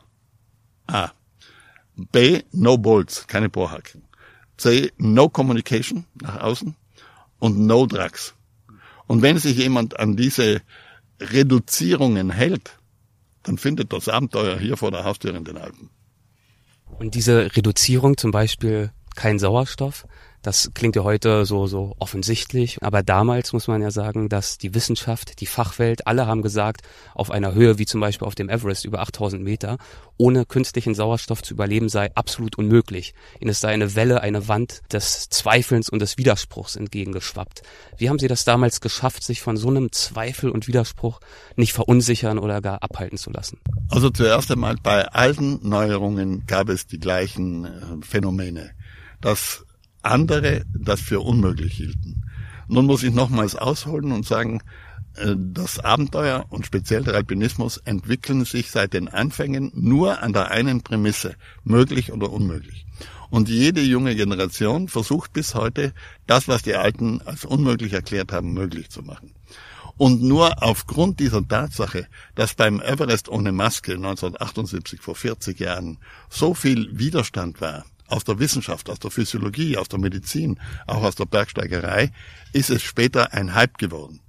[0.87, 1.11] A.
[1.97, 4.05] B, no bolts, keine Bohrhaken.
[4.57, 6.77] C, no communication nach außen
[7.39, 8.35] und no drugs.
[9.07, 10.63] Und wenn sich jemand an diese
[11.21, 12.79] Reduzierungen hält,
[13.43, 15.91] dann findet das Abenteuer hier vor der Haustür in den Alpen.
[16.99, 20.07] Und diese Reduzierung zum Beispiel kein Sauerstoff,
[20.43, 24.75] das klingt ja heute so, so offensichtlich, aber damals muss man ja sagen, dass die
[24.75, 26.83] Wissenschaft, die Fachwelt, alle haben gesagt,
[27.15, 29.77] auf einer Höhe wie zum Beispiel auf dem Everest über 8000 Meter,
[30.17, 33.15] ohne künstlichen Sauerstoff zu überleben sei absolut unmöglich.
[33.39, 37.63] Ihnen sei eine Welle, eine Wand des Zweifelns und des Widerspruchs entgegengeschwappt.
[37.97, 41.21] Wie haben Sie das damals geschafft, sich von so einem Zweifel und Widerspruch
[41.57, 43.59] nicht verunsichern oder gar abhalten zu lassen?
[43.89, 48.71] Also zuerst einmal bei allen Neuerungen gab es die gleichen äh, Phänomene.
[49.21, 49.65] Das
[50.03, 52.25] andere das für unmöglich hielten.
[52.69, 54.61] Nun muss ich nochmals ausholen und sagen,
[55.17, 60.51] äh, das Abenteuer und speziell der Alpinismus entwickeln sich seit den Anfängen nur an der
[60.51, 61.35] einen Prämisse,
[61.65, 62.87] möglich oder unmöglich.
[63.31, 65.93] Und jede junge Generation versucht bis heute,
[66.27, 69.35] das, was die Alten als unmöglich erklärt haben, möglich zu machen.
[69.97, 76.55] Und nur aufgrund dieser Tatsache, dass beim Everest ohne Maske 1978 vor 40 Jahren so
[76.55, 81.27] viel Widerstand war, aus der Wissenschaft, aus der Physiologie, aus der Medizin, auch aus der
[81.27, 82.13] Bergsteigerei,
[82.53, 84.21] ist es später ein Hype geworden.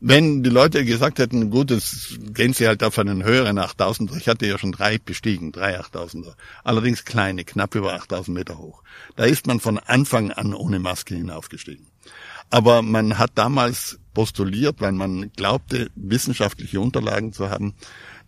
[0.00, 4.28] Wenn die Leute gesagt hätten, gut, jetzt gehen sie halt auf einen höheren 8000er, ich
[4.28, 8.82] hatte ja schon drei bestiegen, drei 8000er, allerdings kleine, knapp über 8000 Meter hoch.
[9.16, 11.86] Da ist man von Anfang an ohne Maske hinaufgestiegen.
[12.50, 17.74] Aber man hat damals postuliert, weil man glaubte, wissenschaftliche Unterlagen zu haben,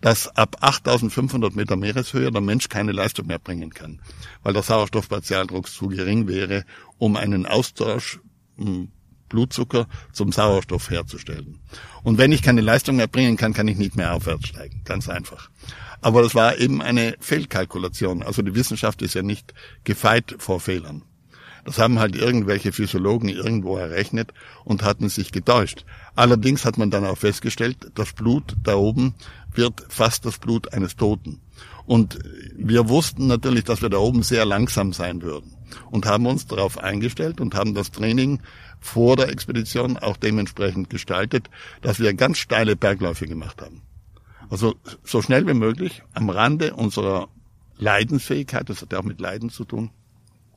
[0.00, 4.00] dass ab 8500 Meter Meereshöhe der Mensch keine Leistung mehr bringen kann,
[4.42, 6.64] weil der Sauerstoffpartialdruck zu gering wäre,
[6.98, 8.20] um einen Austausch
[8.56, 8.88] hm,
[9.28, 11.58] Blutzucker zum Sauerstoff herzustellen.
[12.02, 14.82] Und wenn ich keine Leistung mehr bringen kann, kann ich nicht mehr aufwärts steigen.
[14.84, 15.50] Ganz einfach.
[16.00, 18.22] Aber das war eben eine Fehlkalkulation.
[18.22, 19.54] Also die Wissenschaft ist ja nicht
[19.84, 21.02] gefeit vor Fehlern.
[21.64, 24.32] Das haben halt irgendwelche Physiologen irgendwo errechnet
[24.64, 25.84] und hatten sich getäuscht.
[26.16, 29.14] Allerdings hat man dann auch festgestellt, das Blut da oben
[29.52, 31.40] wird fast das Blut eines Toten.
[31.86, 32.18] Und
[32.56, 35.52] wir wussten natürlich, dass wir da oben sehr langsam sein würden
[35.90, 38.40] und haben uns darauf eingestellt und haben das Training
[38.80, 41.48] vor der Expedition auch dementsprechend gestaltet,
[41.82, 43.82] dass wir ganz steile Bergläufe gemacht haben.
[44.48, 44.74] Also
[45.04, 47.28] so schnell wie möglich am Rande unserer
[47.78, 49.90] Leidensfähigkeit, das hat ja auch mit Leiden zu tun,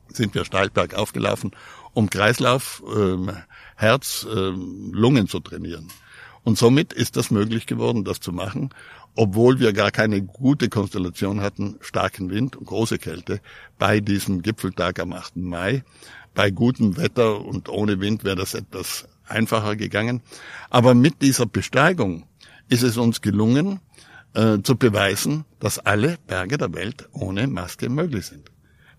[0.08, 1.52] sind wir steil bergauf gelaufen,
[1.92, 3.30] um Kreislauf, ähm,
[3.80, 5.88] Herz, ähm, Lungen zu trainieren.
[6.42, 8.70] Und somit ist das möglich geworden, das zu machen,
[9.16, 13.40] obwohl wir gar keine gute Konstellation hatten, starken Wind und große Kälte
[13.78, 15.36] bei diesem Gipfeltag am 8.
[15.36, 15.82] Mai.
[16.34, 20.22] Bei gutem Wetter und ohne Wind wäre das etwas einfacher gegangen.
[20.70, 22.24] Aber mit dieser Besteigung
[22.68, 23.80] ist es uns gelungen,
[24.34, 28.49] äh, zu beweisen, dass alle Berge der Welt ohne Maske möglich sind.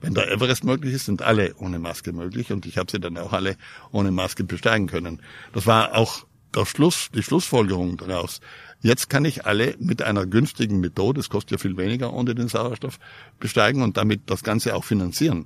[0.01, 3.17] Wenn der Everest möglich ist, sind alle ohne Maske möglich und ich habe sie dann
[3.17, 3.55] auch alle
[3.91, 5.21] ohne Maske besteigen können.
[5.53, 8.41] Das war auch der Schluss, die Schlussfolgerung daraus.
[8.83, 12.47] Jetzt kann ich alle mit einer günstigen Methode, es kostet ja viel weniger ohne den
[12.47, 12.97] Sauerstoff,
[13.39, 15.45] besteigen und damit das Ganze auch finanzieren.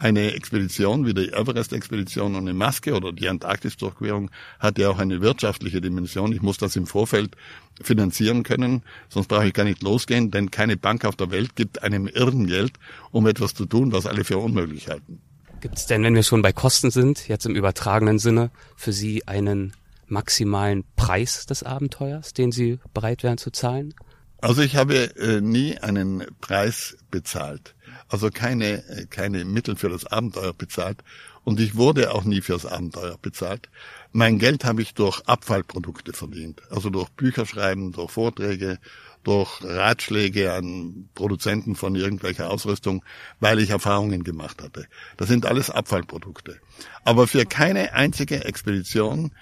[0.00, 5.80] Eine Expedition wie die Everest-Expedition ohne Maske oder die Antarktis-Durchquerung hat ja auch eine wirtschaftliche
[5.80, 6.32] Dimension.
[6.32, 7.36] Ich muss das im Vorfeld
[7.80, 11.84] finanzieren können, sonst brauche ich gar nicht losgehen, denn keine Bank auf der Welt gibt
[11.84, 12.72] einem Irren Geld,
[13.12, 15.20] um etwas zu tun, was alle für unmöglich halten.
[15.60, 19.28] Gibt es denn, wenn wir schon bei Kosten sind, jetzt im übertragenen Sinne, für Sie
[19.28, 19.72] einen
[20.12, 23.94] maximalen Preis des Abenteuers, den Sie bereit wären zu zahlen?
[24.42, 27.76] Also ich habe äh, nie einen Preis bezahlt,
[28.08, 31.04] also keine, äh, keine Mittel für das Abenteuer bezahlt
[31.44, 33.68] und ich wurde auch nie fürs Abenteuer bezahlt.
[34.10, 38.78] Mein Geld habe ich durch Abfallprodukte verdient, also durch Bücherschreiben, durch Vorträge,
[39.22, 43.04] durch Ratschläge an Produzenten von irgendwelcher Ausrüstung,
[43.38, 44.86] weil ich Erfahrungen gemacht hatte.
[45.16, 46.58] Das sind alles Abfallprodukte.
[47.04, 49.32] Aber für keine einzige Expedition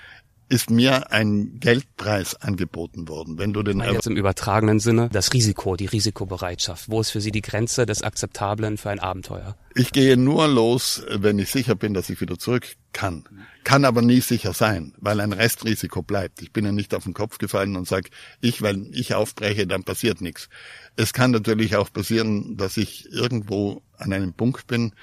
[0.50, 3.38] ist mir ein Geldpreis angeboten worden.
[3.38, 6.90] Wenn du den ich meine jetzt im übertragenen Sinne das Risiko, die Risikobereitschaft.
[6.90, 9.56] Wo ist für Sie die Grenze des Akzeptablen für ein Abenteuer?
[9.76, 13.24] Ich gehe nur los, wenn ich sicher bin, dass ich wieder zurück kann.
[13.62, 16.42] Kann aber nie sicher sein, weil ein Restrisiko bleibt.
[16.42, 18.10] Ich bin ja nicht auf den Kopf gefallen und sage,
[18.40, 20.48] ich, weil ich aufbreche, dann passiert nichts.
[20.96, 24.94] Es kann natürlich auch passieren, dass ich irgendwo an einem Punkt bin.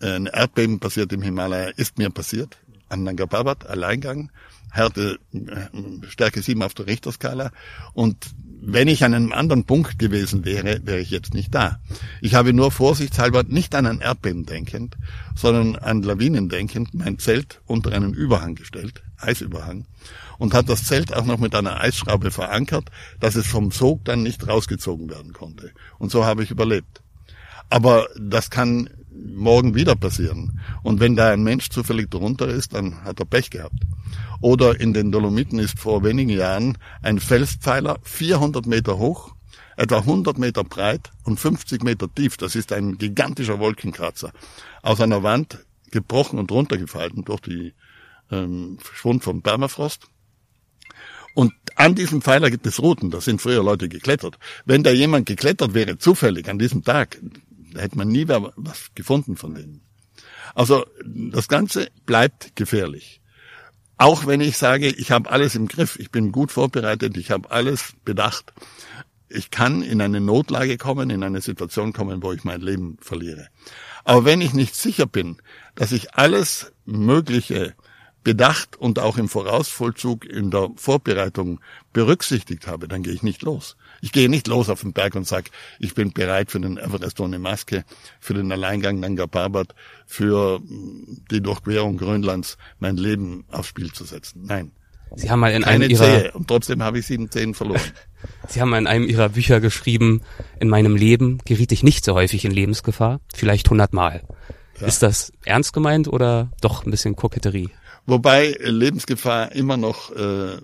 [0.00, 2.58] Ein Erdbeben passiert im Himalaya, ist mir passiert.
[2.88, 4.30] An Nanga Parbat, Alleingang.
[4.70, 7.52] Härte äh, Stärke 7 auf der Richterskala.
[7.94, 8.16] Und
[8.60, 11.80] wenn ich an einem anderen Punkt gewesen wäre, wäre ich jetzt nicht da.
[12.20, 14.96] Ich habe nur vorsichtshalber nicht an ein Erdbeben denkend,
[15.36, 19.86] sondern an Lawinen denkend mein Zelt unter einen Überhang gestellt, Eisüberhang,
[20.38, 24.22] und hat das Zelt auch noch mit einer Eisschraube verankert, dass es vom Sog dann
[24.22, 25.70] nicht rausgezogen werden konnte.
[25.98, 27.02] Und so habe ich überlebt.
[27.70, 28.90] Aber das kann
[29.34, 30.60] morgen wieder passieren.
[30.82, 33.74] Und wenn da ein Mensch zufällig drunter ist, dann hat er Pech gehabt.
[34.40, 39.34] Oder in den Dolomiten ist vor wenigen Jahren ein Felspfeiler 400 Meter hoch,
[39.76, 42.36] etwa 100 Meter breit und 50 Meter tief.
[42.36, 44.32] Das ist ein gigantischer Wolkenkratzer.
[44.82, 45.58] Aus einer Wand
[45.90, 47.74] gebrochen und runtergefallen durch die
[48.30, 50.06] ähm, Schwund vom Permafrost.
[51.34, 54.38] Und an diesem Pfeiler gibt es Routen, da sind früher Leute geklettert.
[54.64, 57.18] Wenn da jemand geklettert wäre, zufällig an diesem Tag,
[57.76, 59.82] hätte man nie was gefunden von denen.
[60.54, 63.20] Also das Ganze bleibt gefährlich.
[63.96, 67.50] Auch wenn ich sage, ich habe alles im Griff, ich bin gut vorbereitet, ich habe
[67.50, 68.52] alles bedacht.
[69.28, 73.48] Ich kann in eine Notlage kommen, in eine Situation kommen, wo ich mein Leben verliere.
[74.04, 75.36] Aber wenn ich nicht sicher bin,
[75.74, 77.74] dass ich alles Mögliche
[78.24, 81.60] bedacht und auch im Vorausvollzug in der Vorbereitung
[81.92, 83.76] berücksichtigt habe, dann gehe ich nicht los.
[84.00, 87.20] Ich gehe nicht los auf den Berg und sage, ich bin bereit für den Everest
[87.20, 87.84] ohne Maske,
[88.20, 89.74] für den Alleingang Nanga Parbat,
[90.06, 94.42] für die Durchquerung Grönlands mein Leben aufs Spiel zu setzen.
[94.44, 94.72] Nein.
[95.16, 96.32] Sie haben mal in Keine einem Ihrer Zehe.
[96.32, 97.80] Und trotzdem habe ich sieben Zehen verloren.
[98.48, 100.22] Sie haben mal in einem Ihrer Bücher geschrieben,
[100.60, 104.22] in meinem Leben geriet ich nicht so häufig in Lebensgefahr, vielleicht hundertmal.
[104.80, 104.86] Ja.
[104.86, 107.70] Ist das ernst gemeint oder doch ein bisschen Koketterie?
[108.08, 110.56] Wobei Lebensgefahr immer noch äh,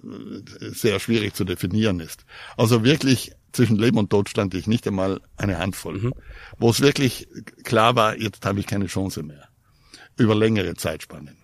[0.61, 2.25] sehr schwierig zu definieren ist.
[2.57, 5.99] Also wirklich zwischen Leben und Tod stand ich nicht einmal eine Handvoll.
[5.99, 6.15] Mhm.
[6.59, 7.29] Wo es wirklich
[7.63, 9.47] klar war, jetzt habe ich keine Chance mehr.
[10.17, 11.37] Über längere Zeitspannen.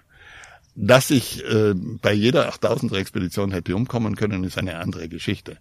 [0.75, 5.59] Dass ich äh, bei jeder 8000er Expedition hätte umkommen können, ist eine andere Geschichte.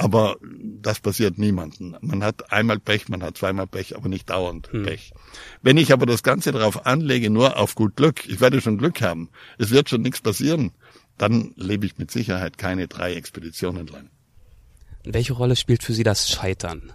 [0.00, 1.94] Aber das passiert niemandem.
[2.00, 4.84] Man hat einmal Pech, man hat zweimal Pech, aber nicht dauernd hm.
[4.84, 5.12] Pech.
[5.60, 9.02] Wenn ich aber das Ganze darauf anlege, nur auf gut Glück, ich werde schon Glück
[9.02, 10.72] haben, es wird schon nichts passieren,
[11.18, 14.08] dann lebe ich mit Sicherheit keine drei Expeditionen lang.
[15.04, 16.94] Welche Rolle spielt für Sie das Scheitern?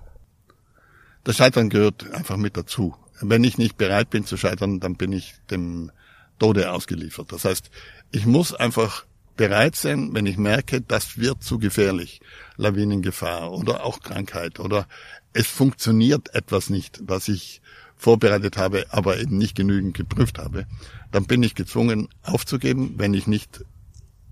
[1.23, 2.95] Das Scheitern gehört einfach mit dazu.
[3.21, 5.91] Wenn ich nicht bereit bin zu scheitern, dann bin ich dem
[6.39, 7.31] Tode ausgeliefert.
[7.31, 7.69] Das heißt,
[8.11, 12.21] ich muss einfach bereit sein, wenn ich merke, das wird zu gefährlich,
[12.57, 14.87] Lawinengefahr oder auch Krankheit oder
[15.33, 17.61] es funktioniert etwas nicht, was ich
[17.97, 20.65] vorbereitet habe, aber eben nicht genügend geprüft habe,
[21.11, 23.63] dann bin ich gezwungen aufzugeben, wenn ich nicht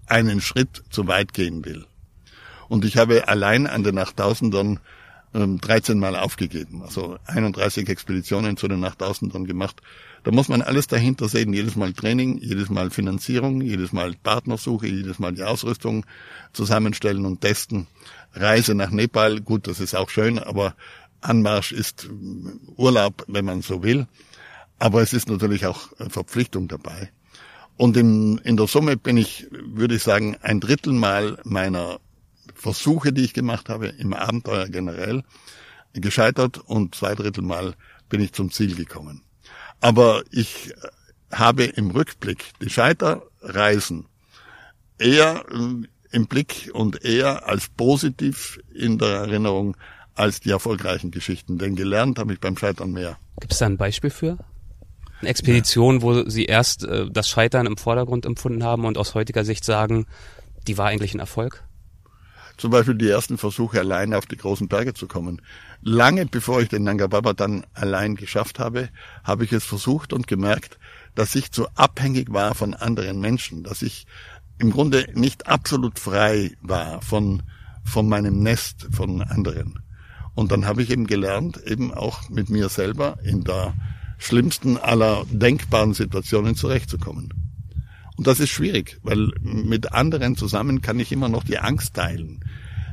[0.06, 1.86] einen Schritt zu weit gehen will.
[2.70, 4.80] Und ich habe allein an den Nachttausendern
[5.34, 6.84] 13 ähm, Mal aufgegeben.
[6.84, 9.82] Also 31 Expeditionen zu den Nachttausendern gemacht.
[10.24, 11.54] Da muss man alles dahinter sehen.
[11.54, 16.06] Jedes Mal Training, jedes Mal Finanzierung, jedes Mal Partnersuche, jedes Mal die Ausrüstung
[16.54, 17.88] zusammenstellen und testen.
[18.34, 20.76] Reise nach Nepal, gut, das ist auch schön, aber
[21.22, 22.10] Anmarsch ist
[22.76, 24.08] Urlaub, wenn man so will.
[24.80, 27.12] Aber es ist natürlich auch Verpflichtung dabei.
[27.76, 32.00] Und in, in der Summe bin ich, würde ich sagen, ein Drittel Mal meiner
[32.54, 35.24] Versuche, die ich gemacht habe, im Abenteuer generell,
[35.94, 37.76] gescheitert und zwei Drittel Mal
[38.10, 39.22] bin ich zum Ziel gekommen.
[39.84, 40.74] Aber ich
[41.30, 44.06] habe im Rückblick die Scheiterreisen
[44.98, 49.76] eher äh, im Blick und eher als positiv in der Erinnerung
[50.16, 51.58] als die erfolgreichen Geschichten.
[51.58, 53.18] Denn gelernt habe ich beim Scheitern mehr.
[53.42, 54.38] Gibt es da ein Beispiel für?
[55.20, 56.02] Eine Expedition, ja.
[56.02, 60.06] wo Sie erst äh, das Scheitern im Vordergrund empfunden haben und aus heutiger Sicht sagen,
[60.66, 61.62] die war eigentlich ein Erfolg?
[62.58, 65.42] Zum Beispiel die ersten Versuche, alleine auf die großen Berge zu kommen.
[65.82, 68.90] Lange bevor ich den Nanga Baba dann allein geschafft habe,
[69.24, 70.78] habe ich es versucht und gemerkt,
[71.16, 74.06] dass ich zu abhängig war von anderen Menschen, dass ich
[74.60, 77.44] im Grunde nicht absolut frei war von,
[77.84, 79.80] von meinem Nest, von anderen.
[80.36, 83.74] Und dann habe ich eben gelernt, eben auch mit mir selber in der
[84.18, 87.34] schlimmsten aller denkbaren Situationen zurechtzukommen.
[88.18, 92.44] Und das ist schwierig, weil mit anderen zusammen kann ich immer noch die Angst teilen.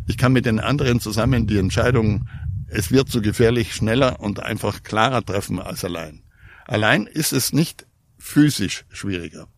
[0.07, 2.29] Ich kann mit den anderen zusammen die Entscheidung,
[2.69, 6.23] es wird zu gefährlich, schneller und einfach klarer treffen als allein.
[6.67, 7.87] Allein ist es nicht
[8.19, 9.49] physisch schwieriger.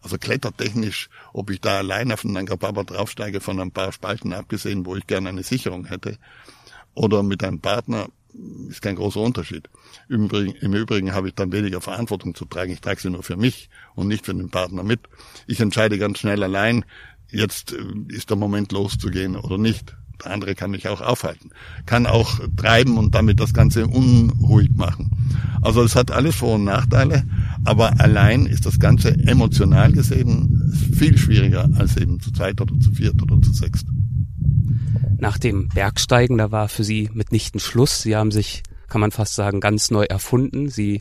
[0.00, 4.84] Also klettertechnisch, ob ich da allein auf den Nanga draufsteige, von ein paar Spalten abgesehen,
[4.86, 6.18] wo ich gerne eine Sicherung hätte,
[6.94, 8.08] oder mit einem Partner,
[8.68, 9.68] ist kein großer Unterschied.
[10.08, 12.72] Im Übrigen, Im Übrigen habe ich dann weniger Verantwortung zu tragen.
[12.72, 15.00] Ich trage sie nur für mich und nicht für den Partner mit.
[15.46, 16.84] Ich entscheide ganz schnell allein,
[17.30, 17.76] jetzt äh,
[18.08, 19.96] ist der Moment loszugehen oder nicht.
[20.24, 21.50] Der andere kann mich auch aufhalten,
[21.86, 25.10] kann auch treiben und damit das Ganze unruhig machen.
[25.60, 27.24] Also es hat alles Vor- und Nachteile,
[27.64, 32.92] aber allein ist das Ganze emotional gesehen viel schwieriger als eben zu zweit oder zu
[32.92, 33.86] viert oder zu sechst.
[35.18, 38.02] Nach dem Bergsteigen, da war für Sie mitnichten Schluss.
[38.02, 40.68] Sie haben sich, kann man fast sagen, ganz neu erfunden.
[40.68, 41.00] Sie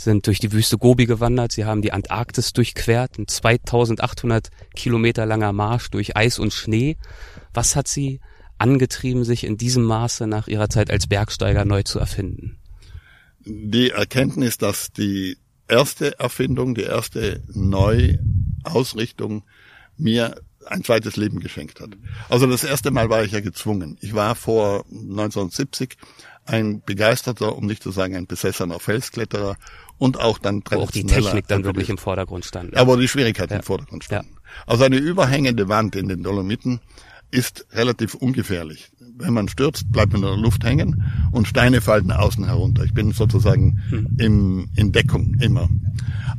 [0.00, 5.52] sind durch die Wüste Gobi gewandert, sie haben die Antarktis durchquert, ein 2800 Kilometer langer
[5.52, 6.96] Marsch durch Eis und Schnee.
[7.52, 8.20] Was hat sie
[8.58, 12.58] angetrieben, sich in diesem Maße nach ihrer Zeit als Bergsteiger neu zu erfinden?
[13.44, 19.44] Die Erkenntnis, dass die erste Erfindung, die erste Neuausrichtung
[19.96, 21.90] mir ein zweites Leben geschenkt hat.
[22.28, 23.96] Also das erste Mal war ich ja gezwungen.
[24.00, 25.96] Ich war vor 1970
[26.46, 29.56] ein begeisterter, um nicht zu sagen ein besessener Felskletterer
[29.98, 32.76] und auch dann Wo auch die Technik dann wirklich im Vordergrund stand.
[32.76, 33.58] Aber die Schwierigkeiten ja.
[33.58, 34.34] im Vordergrund standen.
[34.34, 34.40] Ja.
[34.66, 36.80] Also eine überhängende Wand in den Dolomiten
[37.30, 38.90] ist relativ ungefährlich.
[39.18, 42.84] Wenn man stürzt, bleibt man in der Luft hängen und Steine fallen außen herunter.
[42.84, 44.08] Ich bin sozusagen hm.
[44.18, 45.68] im, in Deckung immer.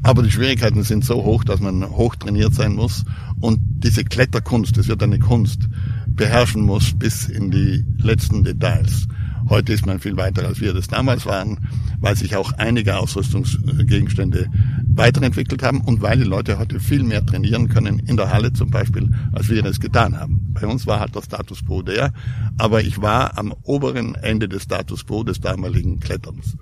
[0.04, 3.06] Aber die Schwierigkeiten sind so hoch, dass man hoch trainiert sein muss
[3.40, 5.68] und diese Kletterkunst, das wird eine Kunst,
[6.08, 9.08] beherrschen muss bis in die letzten Details.
[9.52, 11.60] Heute ist man viel weiter, als wir das damals waren,
[12.00, 14.48] weil sich auch einige Ausrüstungsgegenstände
[14.88, 18.70] weiterentwickelt haben und weil die Leute heute viel mehr trainieren können, in der Halle zum
[18.70, 20.54] Beispiel, als wir es getan haben.
[20.54, 22.14] Bei uns war halt der Status quo der,
[22.58, 26.56] aber ich war am oberen Ende des Status quo des damaligen Kletterns.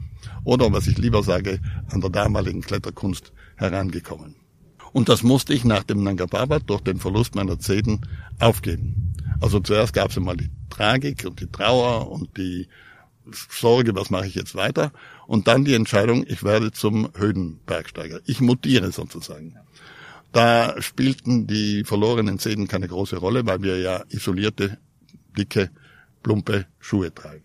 [0.43, 1.59] Oder, was ich lieber sage,
[1.91, 4.33] an der damaligen Kletterkunst herangekommen.
[4.93, 8.01] Und das musste ich nach dem Nanga durch den Verlust meiner Zehen
[8.39, 9.13] aufgeben.
[9.41, 12.67] Also zuerst gab es einmal die Tragik und die Trauer und die
[13.31, 14.91] Sorge, was mache ich jetzt weiter?
[15.27, 18.19] Und dann die Entscheidung, ich werde zum Höhenbergsteiger.
[18.25, 19.55] Ich mutiere sozusagen.
[20.31, 24.77] Da spielten die verlorenen Zähne keine große Rolle, weil wir ja isolierte,
[25.37, 25.71] dicke,
[26.21, 27.43] plumpe Schuhe tragen.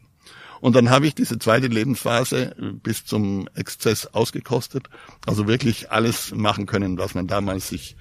[0.61, 4.89] Und dann habe ich diese zweite Lebensphase bis zum Exzess ausgekostet.
[5.27, 7.97] Also wirklich alles machen können, was man damals sich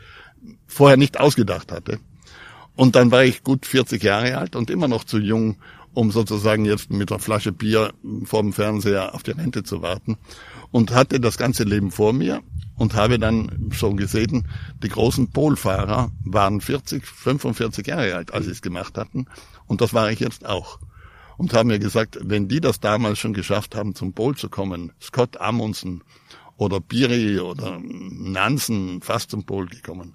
[0.65, 1.99] vorher nicht ausgedacht hatte.
[2.75, 5.57] Und dann war ich gut 40 Jahre alt und immer noch zu jung,
[5.93, 7.93] um sozusagen jetzt mit einer Flasche Bier
[8.25, 10.17] vor dem Fernseher auf die Rente zu warten.
[10.71, 12.41] Und hatte das ganze Leben vor mir
[12.75, 14.47] und habe dann schon gesehen,
[14.81, 19.27] die großen Polfahrer waren 40, 45 Jahre alt, als sie es gemacht hatten.
[19.67, 20.79] Und das war ich jetzt auch.
[21.37, 24.91] Und haben mir gesagt, wenn die das damals schon geschafft haben, zum Pol zu kommen,
[25.01, 26.03] Scott Amundsen
[26.57, 30.13] oder Piri oder Nansen fast zum Pol gekommen,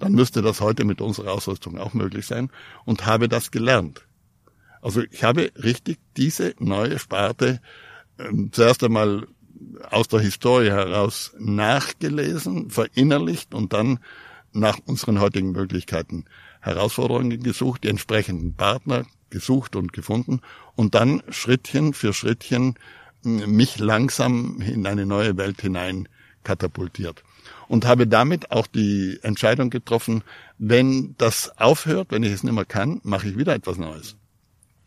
[0.00, 2.50] dann müsste das heute mit unserer Ausrüstung auch möglich sein
[2.84, 4.06] und habe das gelernt.
[4.82, 7.60] Also ich habe richtig diese neue Sparte
[8.18, 9.26] ähm, zuerst einmal
[9.90, 14.00] aus der Historie heraus nachgelesen, verinnerlicht und dann
[14.52, 16.24] nach unseren heutigen Möglichkeiten
[16.60, 20.40] Herausforderungen gesucht, die entsprechenden Partner gesucht und gefunden
[20.76, 22.74] und dann Schrittchen für Schrittchen
[23.22, 26.08] mich langsam in eine neue Welt hinein
[26.42, 27.22] katapultiert.
[27.70, 30.24] Und habe damit auch die Entscheidung getroffen,
[30.58, 34.16] wenn das aufhört, wenn ich es nicht mehr kann, mache ich wieder etwas Neues.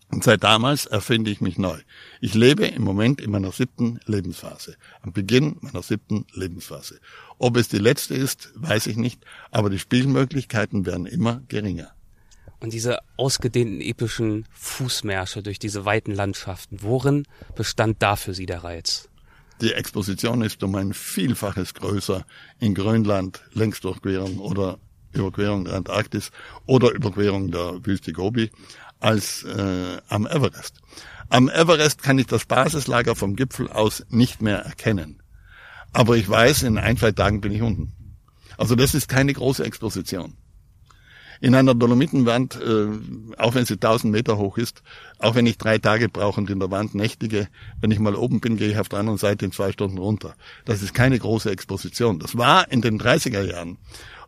[0.10, 1.80] Und seit damals erfinde ich mich neu.
[2.20, 4.76] Ich lebe im Moment in meiner siebten Lebensphase.
[5.02, 7.00] Am Beginn meiner siebten Lebensphase.
[7.38, 11.94] Ob es die letzte ist, weiß ich nicht, aber die Spielmöglichkeiten werden immer geringer.
[12.60, 17.26] Und diese ausgedehnten epischen Fußmärsche durch diese weiten Landschaften, worin
[17.56, 19.08] bestand da für Sie der Reiz?
[19.62, 22.26] Die Exposition ist um ein Vielfaches größer
[22.60, 24.80] in Grönland, Längsdurchquerung oder
[25.14, 26.32] Überquerung der Antarktis
[26.66, 28.52] oder Überquerung der Wüste Gobi
[29.00, 30.80] als äh, am Everest.
[31.30, 35.22] Am Everest kann ich das Basislager vom Gipfel aus nicht mehr erkennen.
[35.92, 37.94] Aber ich weiß, in ein, zwei Tagen bin ich unten.
[38.58, 40.38] Also das ist keine große Exposition.
[41.44, 42.88] In einer Dolomitenwand, äh,
[43.38, 44.82] auch wenn sie 1000 Meter hoch ist,
[45.20, 47.50] auch wenn ich drei Tage brauche und in der Wand nächtige,
[47.82, 50.36] wenn ich mal oben bin, gehe ich auf der anderen Seite in zwei Stunden runter.
[50.64, 52.20] Das ist keine große Exposition.
[52.20, 53.78] Das war in den 30er Jahren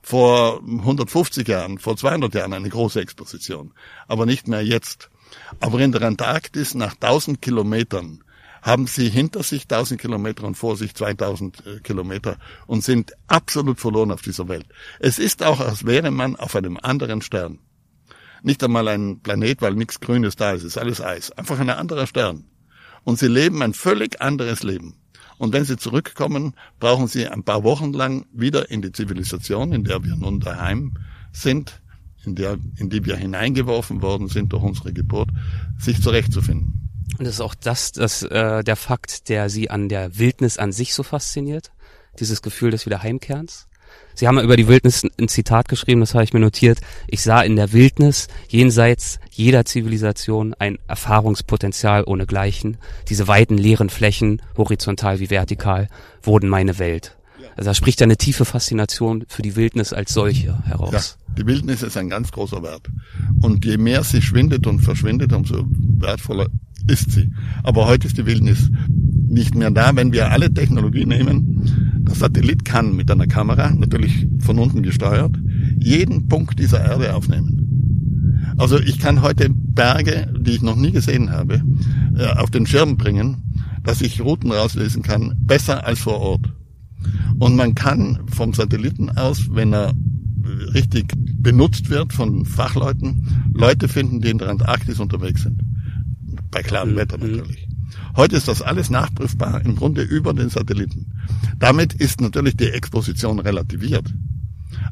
[0.01, 3.71] vor 150 Jahren, vor 200 Jahren eine große Exposition,
[4.09, 5.09] aber nicht mehr jetzt.
[5.61, 8.25] Aber in der Antarktis nach 1000 Kilometern
[8.65, 13.79] haben sie hinter sich 1000 Kilometer und vor sich 2000 äh, Kilometer und sind absolut
[13.79, 14.65] verloren auf dieser Welt.
[14.99, 17.59] Es ist auch, als wäre man auf einem anderen Stern.
[18.41, 21.31] Nicht einmal ein Planet, weil nichts Grünes da ist, es ist alles Eis.
[21.31, 22.45] Einfach ein anderer Stern.
[23.03, 24.95] Und sie leben ein völlig anderes Leben.
[25.37, 29.83] Und wenn sie zurückkommen, brauchen sie ein paar Wochen lang wieder in die Zivilisation, in
[29.83, 30.93] der wir nun daheim
[31.31, 31.81] sind,
[32.25, 35.29] in, der, in die wir hineingeworfen worden sind durch unsere Geburt,
[35.77, 36.84] sich zurechtzufinden.
[37.17, 40.71] Und das ist auch das, das äh, der Fakt, der sie an der Wildnis an
[40.71, 41.71] sich so fasziniert,
[42.19, 43.67] dieses Gefühl des Wiederheimkehrens.
[44.13, 46.79] Sie haben über die Wildnis ein Zitat geschrieben, das habe ich mir notiert.
[47.07, 52.77] Ich sah in der Wildnis jenseits jeder Zivilisation ein Erfahrungspotenzial ohnegleichen.
[53.09, 55.89] Diese weiten leeren Flächen, horizontal wie vertikal,
[56.23, 57.14] wurden meine Welt.
[57.55, 61.17] Also da spricht eine tiefe Faszination für die Wildnis als solche heraus.
[61.27, 62.89] Ja, die Wildnis ist ein ganz großer Wert.
[63.41, 66.47] Und je mehr sie schwindet und verschwindet, umso wertvoller
[66.87, 67.31] ist sie.
[67.63, 72.03] Aber heute ist die Wildnis nicht mehr da, wenn wir alle Technologie nehmen.
[72.07, 75.35] Der Satellit kann mit einer Kamera, natürlich von unten gesteuert,
[75.79, 78.53] jeden Punkt dieser Erde aufnehmen.
[78.57, 81.63] Also ich kann heute Berge, die ich noch nie gesehen habe,
[82.17, 83.43] äh, auf den Schirm bringen,
[83.83, 86.53] dass ich Routen rauslesen kann, besser als vor Ort.
[87.39, 89.93] Und man kann vom Satelliten aus, wenn er
[90.73, 95.61] richtig benutzt wird von Fachleuten, Leute finden, die in der Antarktis unterwegs sind.
[96.51, 96.95] Bei klarem mhm.
[96.97, 97.67] Wetter natürlich.
[98.15, 101.07] Heute ist das alles nachprüfbar, im Grunde über den Satelliten.
[101.59, 104.13] Damit ist natürlich die Exposition relativiert.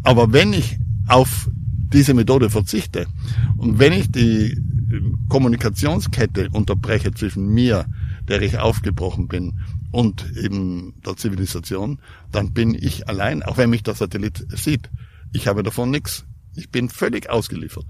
[0.03, 1.49] Aber wenn ich auf
[1.93, 3.05] diese Methode verzichte
[3.57, 4.57] und wenn ich die
[5.29, 7.85] Kommunikationskette unterbreche zwischen mir,
[8.27, 9.59] der ich aufgebrochen bin,
[9.93, 14.89] und eben der Zivilisation, dann bin ich allein, auch wenn mich der Satellit sieht.
[15.33, 16.25] Ich habe davon nichts.
[16.55, 17.85] Ich bin völlig ausgeliefert.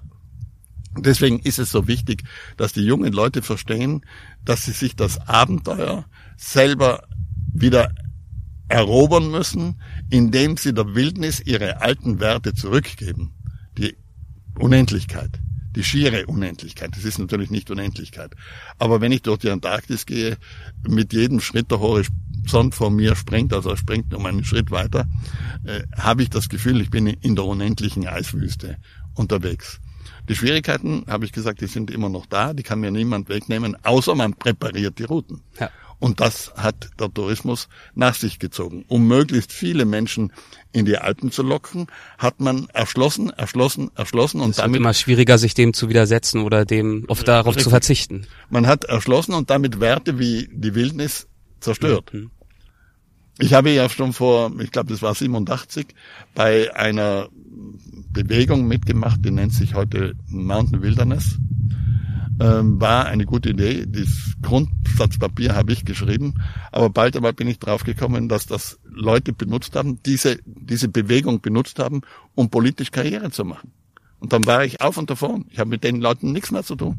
[0.97, 2.23] Deswegen ist es so wichtig,
[2.57, 4.05] dass die jungen Leute verstehen,
[4.43, 7.07] dass sie sich das Abenteuer selber
[7.53, 7.95] wieder
[8.67, 13.33] erobern müssen, indem sie der Wildnis ihre alten Werte zurückgeben.
[13.77, 13.95] Die
[14.59, 15.39] Unendlichkeit,
[15.75, 16.95] die schiere Unendlichkeit.
[16.95, 18.31] Das ist natürlich nicht Unendlichkeit.
[18.79, 20.37] Aber wenn ich durch die Antarktis gehe,
[20.87, 25.07] mit jedem Schritt der Horizont vor mir springt, also er springt um einen Schritt weiter,
[25.65, 28.77] äh, habe ich das Gefühl, ich bin in der unendlichen Eiswüste
[29.15, 29.79] unterwegs.
[30.29, 33.75] Die Schwierigkeiten, habe ich gesagt, die sind immer noch da, die kann mir niemand wegnehmen,
[33.83, 35.41] außer man präpariert die Routen.
[35.59, 35.69] Ja.
[36.03, 38.83] Und das hat der Tourismus nach sich gezogen.
[38.89, 40.33] Um möglichst viele Menschen
[40.73, 41.87] in die Alpen zu locken,
[42.17, 46.65] hat man erschlossen, erschlossen, erschlossen und es damit immer schwieriger, sich dem zu widersetzen oder
[46.65, 47.63] dem auf darauf richtig.
[47.63, 48.27] zu verzichten.
[48.49, 51.29] Man hat erschlossen und damit Werte wie die Wildnis
[51.61, 52.13] zerstört.
[52.13, 52.31] Mhm.
[53.39, 55.87] Ich habe ja schon vor, ich glaube, das war 87,
[56.35, 57.29] bei einer
[58.11, 61.37] Bewegung mitgemacht, die nennt sich heute Mountain Wilderness.
[62.43, 63.85] Ähm, war eine gute Idee.
[63.87, 66.33] Das Grundsatzpapier habe ich geschrieben,
[66.73, 71.79] aber bald einmal bin ich draufgekommen, dass das Leute benutzt haben, diese, diese Bewegung benutzt
[71.79, 72.01] haben,
[72.35, 73.71] um politisch Karriere zu machen.
[74.19, 75.45] Und dann war ich auf und davon.
[75.51, 76.97] Ich habe mit den Leuten nichts mehr zu tun.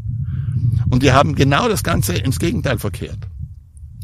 [0.89, 3.29] Und die haben genau das Ganze ins Gegenteil verkehrt.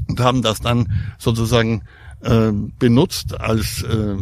[0.08, 1.84] Und haben das dann sozusagen
[2.20, 4.16] äh, benutzt als äh,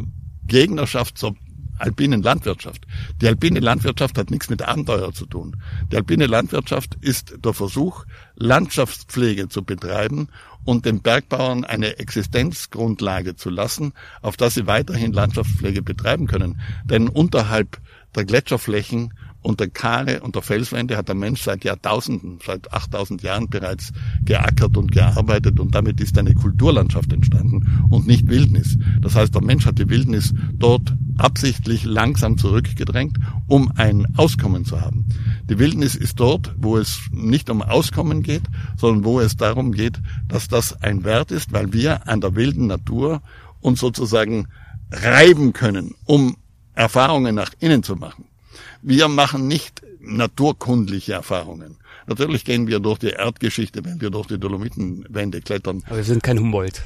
[0.47, 1.35] Gegnerschaft zur
[1.79, 2.87] alpinen Landwirtschaft.
[3.21, 5.57] Die alpine Landwirtschaft hat nichts mit Abenteuer zu tun.
[5.91, 8.05] Die alpine Landwirtschaft ist der Versuch,
[8.37, 10.29] Landschaftspflege zu betreiben
[10.65, 16.61] und den Bergbauern eine Existenzgrundlage zu lassen, auf das sie weiterhin Landschaftspflege betreiben können.
[16.85, 17.81] Denn unterhalb
[18.15, 19.15] der Gletscherflächen
[19.49, 23.95] und der Kare und der Felswände hat der Mensch seit Jahrtausenden, seit 8000 Jahren bereits
[24.23, 28.77] geackert und gearbeitet und damit ist eine Kulturlandschaft entstanden und nicht Wildnis.
[29.01, 34.83] Das heißt, der Mensch hat die Wildnis dort absichtlich langsam zurückgedrängt, um ein Auskommen zu
[34.83, 35.07] haben.
[35.49, 38.45] Die Wildnis ist dort, wo es nicht um Auskommen geht,
[38.77, 42.67] sondern wo es darum geht, dass das ein Wert ist, weil wir an der wilden
[42.67, 43.23] Natur
[43.63, 44.49] uns sozusagen
[44.93, 46.37] reiben können, um
[46.75, 48.27] Erfahrungen nach innen zu machen.
[48.83, 51.77] Wir machen nicht naturkundliche Erfahrungen.
[52.07, 55.83] Natürlich gehen wir durch die Erdgeschichte, wenn wir durch die Dolomitenwände klettern.
[55.87, 56.83] Aber wir sind kein Humboldt.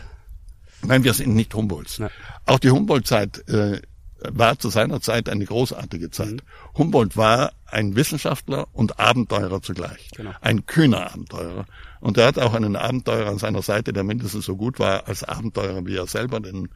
[0.85, 2.01] Nein, wir sind nicht Humboldts.
[2.01, 2.11] Nein.
[2.47, 3.81] Auch die Humboldt-Zeit äh,
[4.19, 6.33] war zu seiner Zeit eine großartige Zeit.
[6.33, 6.41] Mhm.
[6.77, 10.11] Humboldt war ein Wissenschaftler und Abenteurer zugleich.
[10.17, 10.33] Genau.
[10.41, 11.67] Ein kühner Abenteurer.
[12.01, 15.25] Und er hat auch einen Abenteurer an seiner Seite, der mindestens so gut war als
[15.25, 16.69] Abenteurer wie er selber, den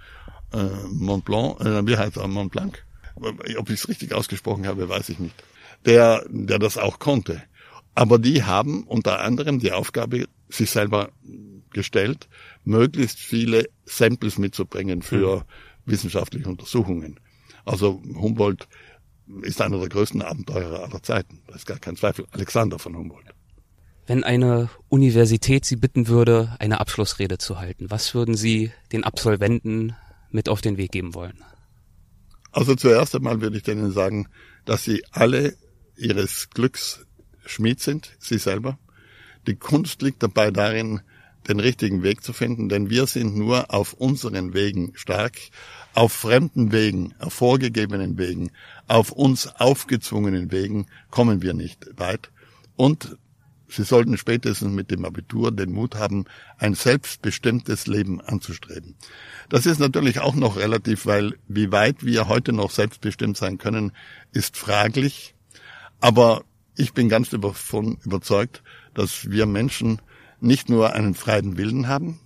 [0.53, 2.85] äh, Mont Blanc, äh, wie heißt er, Mont Blanc?
[3.17, 5.35] Ob ich es richtig ausgesprochen habe, weiß ich nicht,
[5.85, 7.43] der, der das auch konnte.
[7.95, 11.11] Aber die haben unter anderem die Aufgabe sich selber
[11.71, 12.29] gestellt,
[12.65, 15.43] möglichst viele Samples mitzubringen für mhm.
[15.87, 17.21] wissenschaftliche Untersuchungen.
[17.65, 18.69] Also Humboldt
[19.43, 21.43] ist einer der größten Abenteurer aller Zeiten.
[21.47, 22.27] Da ist gar kein Zweifel.
[22.31, 23.27] Alexander von Humboldt.
[24.07, 29.97] Wenn eine Universität Sie bitten würde, eine Abschlussrede zu halten, was würden Sie den Absolventen
[30.31, 31.43] mit auf den Weg geben wollen?
[32.57, 34.29] Also zuerst einmal würde ich denen sagen,
[34.65, 35.59] dass sie alle
[35.95, 37.05] ihres Glücks
[37.45, 38.79] Schmied sind, sie selber.
[39.47, 41.03] Die Kunst liegt dabei darin,
[41.49, 45.37] den richtigen Weg zu finden, denn wir sind nur auf unseren Wegen stark,
[45.93, 48.51] auf fremden Wegen, auf vorgegebenen Wegen,
[48.89, 52.31] auf uns aufgezwungenen Wegen kommen wir nicht weit.
[52.75, 53.19] Und
[53.69, 56.25] Sie sollten spätestens mit dem Abitur den Mut haben,
[56.59, 58.95] ein selbstbestimmtes Leben anzustreben.
[59.49, 63.93] Das ist natürlich auch noch relativ, weil wie weit wir heute noch selbstbestimmt sein können,
[64.33, 65.35] ist fraglich.
[66.01, 66.45] Aber
[66.77, 68.63] ich bin ganz davon überzeugt,
[68.95, 70.01] dass wir Menschen
[70.41, 72.21] nicht nur einen freien Willen haben,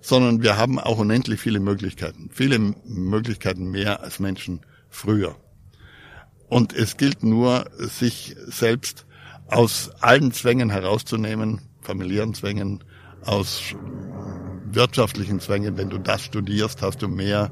[0.00, 2.30] sondern wir haben auch unendlich viele Möglichkeiten.
[2.32, 5.36] Viele Möglichkeiten mehr als Menschen früher.
[6.48, 9.06] Und es gilt nur, sich selbst
[9.46, 12.82] aus allen Zwängen herauszunehmen, familiären Zwängen,
[13.24, 13.74] aus
[14.66, 15.76] wirtschaftlichen Zwängen.
[15.76, 17.50] Wenn du das studierst, hast du mehr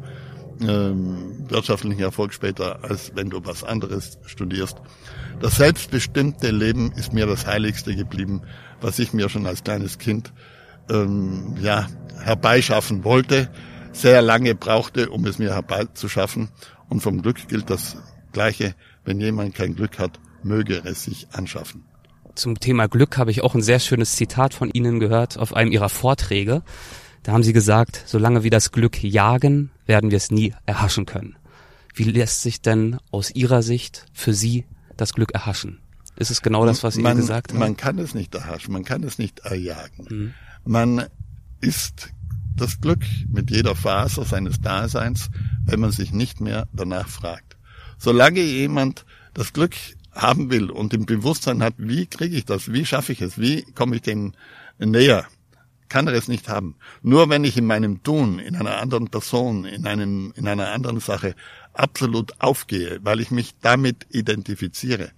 [0.61, 4.77] ähm, wirtschaftlichen Erfolg später, als wenn du was anderes studierst.
[5.41, 8.43] Das selbstbestimmte Leben ist mir das Heiligste geblieben,
[8.81, 10.33] was ich mir schon als kleines Kind
[10.91, 11.89] ähm, ja,
[12.23, 13.51] herbeischaffen wollte,
[13.93, 16.49] sehr lange brauchte, um es mir herbeizuschaffen.
[16.89, 17.97] Und vom Glück gilt das
[18.33, 18.75] Gleiche.
[19.05, 21.85] Wenn jemand kein Glück hat, möge es sich anschaffen.
[22.35, 25.71] Zum Thema Glück habe ich auch ein sehr schönes Zitat von Ihnen gehört auf einem
[25.71, 26.63] Ihrer Vorträge.
[27.23, 31.37] Da haben Sie gesagt, solange wir das Glück jagen, werden wir es nie erhaschen können.
[31.95, 34.65] Wie lässt sich denn aus Ihrer Sicht für Sie
[34.97, 35.81] das Glück erhaschen?
[36.17, 37.59] Ist es genau das, was Sie man, gesagt haben?
[37.59, 40.07] Man kann es nicht erhaschen, man kann es nicht erjagen.
[40.09, 40.35] Mhm.
[40.65, 41.07] Man
[41.61, 42.11] ist
[42.57, 45.31] das Glück mit jeder Faser seines Daseins,
[45.65, 47.57] wenn man sich nicht mehr danach fragt.
[47.99, 49.75] Solange jemand das Glück
[50.13, 53.63] haben will und im Bewusstsein hat, wie kriege ich das, wie schaffe ich es, wie
[53.75, 54.33] komme ich dem
[54.79, 55.27] näher,
[55.89, 56.77] kann er es nicht haben.
[57.03, 61.01] Nur wenn ich in meinem Tun, in einer anderen Person, in einem, in einer anderen
[61.01, 61.35] Sache
[61.75, 65.13] absolut aufgehe, weil ich mich damit identifiziere,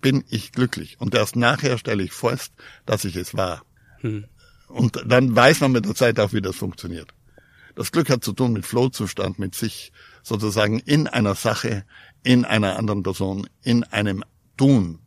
[0.00, 0.96] bin ich glücklich.
[1.00, 2.52] Und erst nachher stelle ich fest,
[2.86, 3.62] dass ich es war.
[4.00, 4.24] Hm.
[4.68, 7.14] Und dann weiß man mit der Zeit auch, wie das funktioniert.
[7.74, 11.84] Das Glück hat zu tun mit Flohzustand, mit sich sozusagen in einer Sache
[12.22, 14.24] in einer anderen Person, in einem
[14.56, 15.00] Tun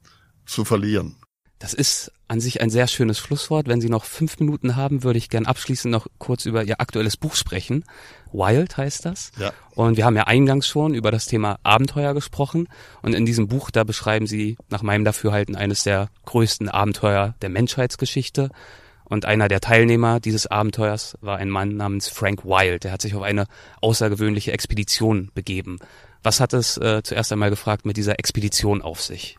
[0.45, 1.17] zu verlieren.
[1.59, 3.67] Das ist an sich ein sehr schönes Schlusswort.
[3.67, 7.17] Wenn Sie noch fünf Minuten haben, würde ich gern abschließend noch kurz über Ihr aktuelles
[7.17, 7.83] Buch sprechen.
[8.31, 9.31] Wild heißt das.
[9.37, 9.53] Ja.
[9.75, 12.67] Und wir haben ja eingangs schon über das Thema Abenteuer gesprochen.
[13.03, 17.49] Und in diesem Buch, da beschreiben Sie nach meinem Dafürhalten eines der größten Abenteuer der
[17.49, 18.49] Menschheitsgeschichte.
[19.03, 22.85] Und einer der Teilnehmer dieses Abenteuers war ein Mann namens Frank Wild.
[22.85, 23.45] Der hat sich auf eine
[23.81, 25.77] außergewöhnliche Expedition begeben.
[26.23, 29.37] Was hat es äh, zuerst einmal gefragt mit dieser Expedition auf sich?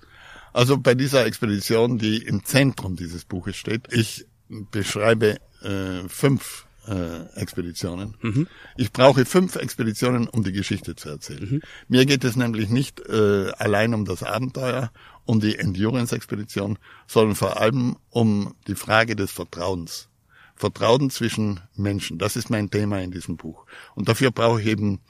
[0.52, 7.22] Also bei dieser Expedition, die im Zentrum dieses Buches steht, ich beschreibe äh, fünf äh,
[7.36, 8.16] Expeditionen.
[8.20, 8.48] Mhm.
[8.76, 11.48] Ich brauche fünf Expeditionen, um die Geschichte zu erzählen.
[11.48, 11.60] Mhm.
[11.88, 14.90] Mir geht es nämlich nicht äh, allein um das Abenteuer,
[15.24, 20.08] um die Endurance-Expedition, sondern vor allem um die Frage des Vertrauens.
[20.54, 23.66] Vertrauen zwischen Menschen, das ist mein Thema in diesem Buch.
[23.94, 25.00] Und dafür brauche ich eben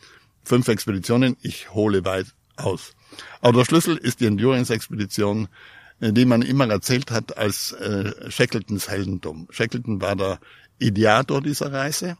[0.45, 2.27] fünf Expeditionen, ich hole weit
[2.57, 2.95] aus.
[3.41, 5.49] Aber der Schlüssel ist die Endurance-Expedition,
[6.01, 9.49] äh, die man immer erzählt hat als äh, Shackletons Heldentum.
[9.51, 10.41] Shackleton war der
[10.79, 12.17] Ideator dieser Reise.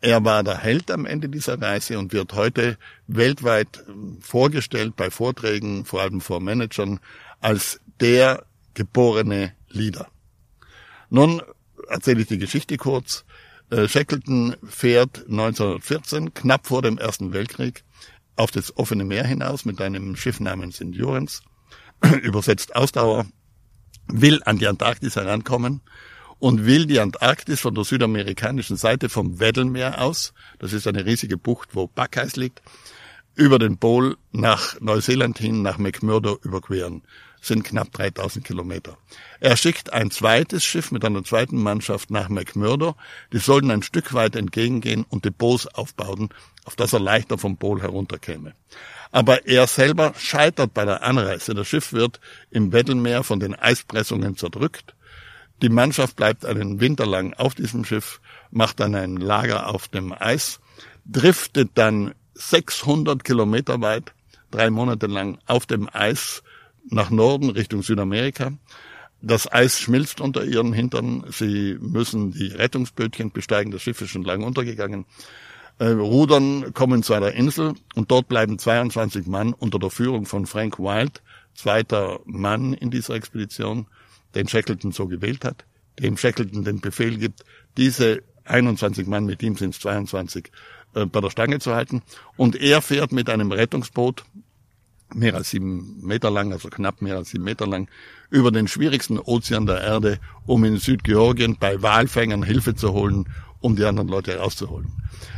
[0.00, 5.10] Er war der Held am Ende dieser Reise und wird heute weltweit ähm, vorgestellt bei
[5.10, 6.98] Vorträgen, vor allem vor Managern,
[7.40, 8.44] als der
[8.74, 10.08] geborene Leader.
[11.08, 11.42] Nun
[11.88, 13.24] erzähle ich die Geschichte kurz.
[13.72, 17.84] Äh, Shackleton fährt 1914, knapp vor dem Ersten Weltkrieg,
[18.36, 21.42] auf das offene Meer hinaus mit einem Schiff namens Endurance,
[22.22, 23.24] übersetzt Ausdauer,
[24.08, 25.80] will an die Antarktis herankommen
[26.38, 31.38] und will die Antarktis von der südamerikanischen Seite vom Weddellmeer aus, das ist eine riesige
[31.38, 32.60] Bucht, wo Backeis liegt,
[33.34, 37.04] über den Pol nach Neuseeland hin, nach McMurdo überqueren.
[37.42, 38.96] Sind knapp 3000 Kilometer.
[39.40, 42.96] Er schickt ein zweites Schiff mit einer zweiten Mannschaft nach McMurdo.
[43.32, 46.30] Die sollten ein Stück weit entgegengehen und Depots aufbauen,
[46.64, 48.54] auf das er leichter vom Pol herunterkäme.
[49.10, 51.52] Aber er selber scheitert bei der Anreise.
[51.52, 52.20] Das Schiff wird
[52.50, 54.94] im Weddellmeer von den Eispressungen zerdrückt
[55.62, 58.20] die Mannschaft bleibt einen Winter lang auf diesem Schiff,
[58.50, 60.58] macht dann ein Lager auf dem Eis,
[61.04, 64.12] driftet dann 600 Kilometer weit,
[64.50, 66.42] drei Monate lang auf dem Eis
[66.88, 68.52] nach Norden Richtung Südamerika.
[69.20, 71.24] Das Eis schmilzt unter ihren Hintern.
[71.30, 73.70] Sie müssen die Rettungsbötchen besteigen.
[73.70, 75.06] Das Schiff ist schon lange untergegangen.
[75.78, 80.46] Äh, rudern, kommen zu einer Insel und dort bleiben 22 Mann unter der Führung von
[80.46, 81.22] Frank Wild,
[81.54, 83.86] zweiter Mann in dieser Expedition
[84.34, 85.64] den Shackleton so gewählt hat,
[85.98, 87.44] dem Shackleton den Befehl gibt,
[87.76, 90.50] diese 21 Mann, mit ihm sind es 22,
[90.94, 92.02] äh, bei der Stange zu halten.
[92.36, 94.24] Und er fährt mit einem Rettungsboot,
[95.14, 97.88] mehr als sieben Meter lang, also knapp mehr als sieben Meter lang,
[98.30, 103.26] über den schwierigsten Ozean der Erde, um in Südgeorgien bei Walfängern Hilfe zu holen,
[103.60, 104.92] um die anderen Leute rauszuholen.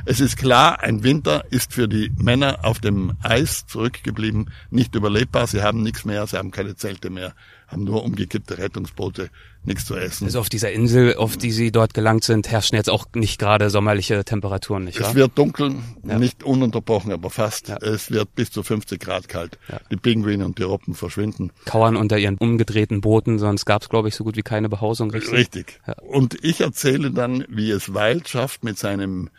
[0.07, 5.47] Es ist klar, ein Winter ist für die Männer auf dem Eis zurückgeblieben nicht überlebbar.
[5.47, 7.35] Sie haben nichts mehr, sie haben keine Zelte mehr,
[7.69, 9.31] haben nur umgekippte Rettungsboote,
[9.65, 10.25] nichts zu essen.
[10.27, 13.71] Also auf dieser Insel, auf die Sie dort gelangt sind, herrschen jetzt auch nicht gerade
[13.71, 15.11] sommerliche Temperaturen, nicht wahr?
[15.11, 16.19] Es wird dunkel, ja.
[16.19, 17.69] nicht ununterbrochen, aber fast.
[17.69, 17.79] Ja.
[17.79, 19.59] Es wird bis zu 50 Grad kalt.
[19.69, 19.81] Ja.
[19.91, 21.51] Die Pinguine und die Robben verschwinden.
[21.65, 25.11] Kauern unter ihren umgedrehten Booten, sonst gab es, glaube ich, so gut wie keine Behausung.
[25.11, 25.33] Richtig.
[25.33, 25.81] richtig.
[26.07, 29.31] Und ich erzähle dann, wie es Wild schafft mit seinem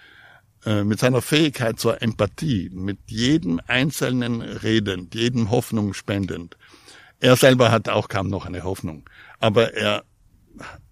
[0.66, 6.58] äh, mit seiner Fähigkeit zur Empathie, mit jedem Einzelnen redend, jedem Hoffnung spendend,
[7.20, 9.10] er selber hat auch kaum noch eine Hoffnung.
[9.40, 10.04] Aber er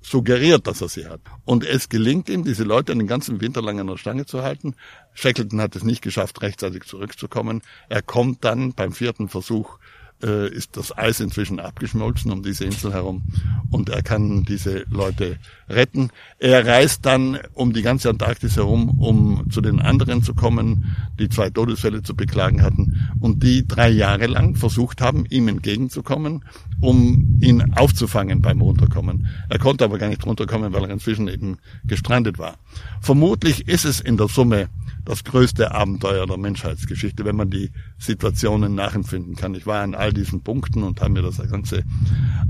[0.02, 1.22] suggeriert, dass er sie hat.
[1.46, 4.76] Und es gelingt ihm, diese Leute den ganzen Winter lang an der Stange zu halten.
[5.14, 7.62] Shackleton hat es nicht geschafft, rechtzeitig zurückzukommen.
[7.90, 9.80] Er kommt dann beim vierten Versuch
[10.24, 13.24] äh, ist das Eis inzwischen abgeschmolzen um diese Insel herum
[13.70, 15.38] und er kann diese Leute
[15.70, 16.10] retten.
[16.40, 21.30] Er reist dann um die ganze Antarktis herum, um zu den anderen zu kommen, die
[21.30, 26.46] zwei Todesfälle zu beklagen hatten und die drei Jahre lang versucht haben, ihm entgegenzukommen,
[26.82, 29.28] um ihn aufzufangen beim Runterkommen.
[29.50, 32.58] Er konnte aber gar nicht runterkommen, weil er inzwischen eben gestrandet war.
[33.02, 34.70] Vermutlich ist es in der Summe
[35.06, 39.56] das größte Abenteuer der Menschheitsgeschichte, wenn man die Situationen nachempfinden kann.
[39.56, 41.84] Ich war an all diesen Punkten und habe mir das Ganze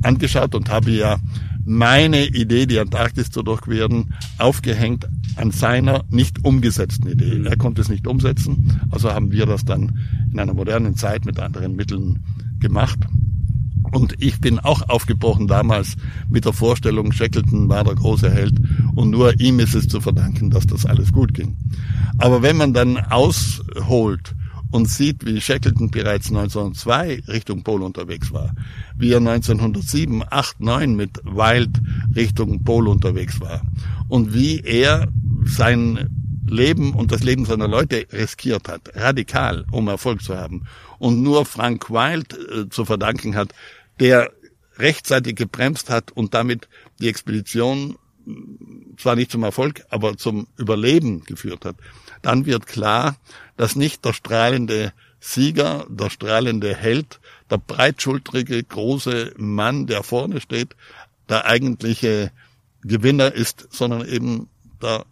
[0.04, 1.18] angeschaut und habe ja
[1.66, 7.42] meine Idee, die Antarktis zu durchqueren, aufgehängt an seiner nicht umgesetzten Idee.
[7.44, 10.00] Er konnte es nicht umsetzen, also haben wir das dann
[10.32, 12.20] in einer modernen Zeit mit anderen Mitteln
[12.60, 13.00] gemacht.
[13.94, 15.96] Und ich bin auch aufgebrochen damals
[16.28, 18.60] mit der Vorstellung, Shackleton war der große Held
[18.96, 21.56] und nur ihm ist es zu verdanken, dass das alles gut ging.
[22.18, 24.34] Aber wenn man dann ausholt
[24.72, 28.56] und sieht, wie Shackleton bereits 1902 Richtung Pol unterwegs war,
[28.98, 31.80] wie er 1907, 8, 9 mit Wild
[32.16, 33.62] Richtung Pol unterwegs war
[34.08, 35.08] und wie er
[35.46, 36.10] sein
[36.48, 40.64] Leben und das Leben seiner Leute riskiert hat, radikal, um Erfolg zu haben.
[41.00, 43.54] Und nur Frank Wild äh, zu verdanken hat,
[44.04, 44.34] der
[44.80, 46.68] rechtzeitig gebremst hat und damit
[47.00, 47.98] die Expedition
[48.98, 51.78] zwar nicht zum Erfolg, aber zum Überleben geführt hat,
[52.22, 53.16] dann wird klar,
[53.56, 54.92] dass nicht der strahlende
[55.22, 60.76] Sieger, der strahlende Held, der breitschultrige, große Mann, der vorne steht,
[61.30, 62.32] der eigentliche
[62.82, 64.50] Gewinner ist, sondern eben
[64.82, 65.06] der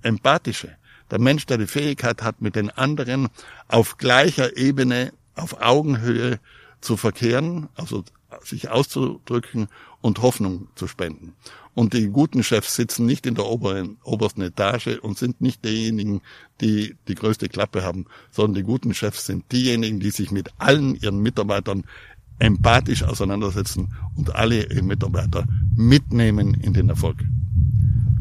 [0.00, 0.74] empathische,
[1.10, 3.28] der Mensch, der die Fähigkeit hat, mit den anderen
[3.68, 6.40] auf gleicher Ebene, auf Augenhöhe
[6.84, 8.04] zu verkehren, also
[8.42, 9.68] sich auszudrücken
[10.00, 11.34] und Hoffnung zu spenden.
[11.74, 16.20] Und die guten Chefs sitzen nicht in der oberen, obersten Etage und sind nicht diejenigen,
[16.60, 20.94] die die größte Klappe haben, sondern die guten Chefs sind diejenigen, die sich mit allen
[20.94, 21.84] ihren Mitarbeitern
[22.38, 27.18] empathisch auseinandersetzen und alle ihre Mitarbeiter mitnehmen in den Erfolg.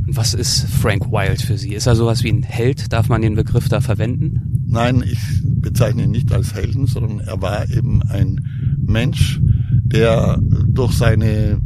[0.08, 1.74] Was ist Frank Wild für Sie?
[1.74, 2.91] Ist er sowas wie ein Held?
[2.91, 4.64] Darf man den Begriff da verwenden?
[4.68, 8.45] Nein, ich bezeichne ihn nicht als Helden, sondern er war eben ein
[8.86, 9.39] Mensch,
[9.72, 11.62] der durch seine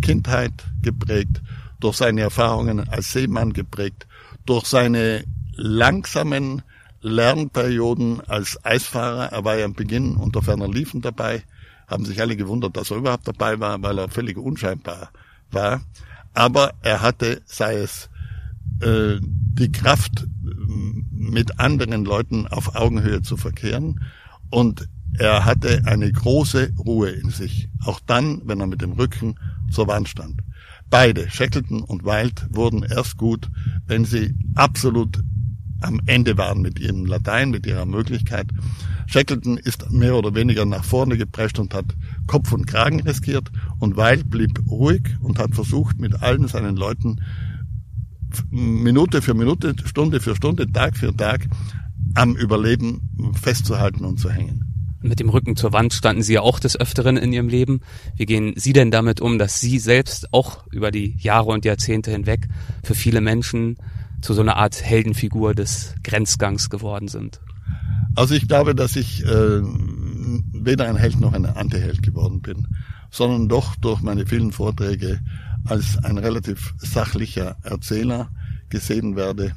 [0.00, 1.42] Kindheit geprägt,
[1.80, 4.06] durch seine Erfahrungen als Seemann geprägt,
[4.46, 5.24] durch seine
[5.56, 6.62] langsamen
[7.02, 9.26] Lernperioden als Eisfahrer.
[9.32, 11.42] Er war ja am Beginn unter ferner Liefen dabei.
[11.86, 15.10] Haben sich alle gewundert, dass er überhaupt dabei war, weil er völlig unscheinbar
[15.50, 15.82] war.
[16.34, 18.10] Aber er hatte, sei es
[18.80, 20.26] äh, die Kraft,
[21.24, 24.00] mit anderen Leuten auf Augenhöhe zu verkehren
[24.50, 29.36] und er hatte eine große Ruhe in sich, auch dann, wenn er mit dem Rücken
[29.70, 30.40] zur Wand stand.
[30.90, 33.48] Beide, Shackleton und Wild, wurden erst gut,
[33.86, 35.20] wenn sie absolut
[35.84, 38.46] am Ende waren mit ihrem Latein, mit ihrer Möglichkeit.
[39.06, 41.86] Shackleton ist mehr oder weniger nach vorne geprescht und hat
[42.26, 47.20] Kopf und Kragen riskiert und Wild blieb ruhig und hat versucht, mit allen seinen Leuten
[48.50, 51.46] Minute für Minute, Stunde für Stunde, Tag für Tag
[52.14, 54.74] am Überleben festzuhalten und zu hängen.
[55.02, 57.82] Mit dem Rücken zur Wand standen Sie ja auch des Öfteren in Ihrem Leben.
[58.16, 62.10] Wie gehen Sie denn damit um, dass Sie selbst auch über die Jahre und Jahrzehnte
[62.10, 62.48] hinweg
[62.82, 63.76] für viele Menschen
[64.24, 67.40] zu so einer Art Heldenfigur des Grenzgangs geworden sind?
[68.16, 72.66] Also ich glaube, dass ich äh, weder ein Held noch ein Antiheld geworden bin,
[73.10, 75.20] sondern doch durch meine vielen Vorträge
[75.66, 78.30] als ein relativ sachlicher Erzähler
[78.70, 79.52] gesehen werde.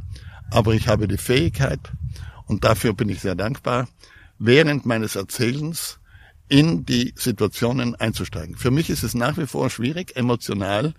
[0.52, 1.80] Aber ich habe die Fähigkeit,
[2.46, 3.88] und dafür bin ich sehr dankbar,
[4.38, 6.00] während meines Erzählens
[6.50, 8.58] in die Situationen einzusteigen.
[8.58, 10.94] Für mich ist es nach wie vor schwierig, emotional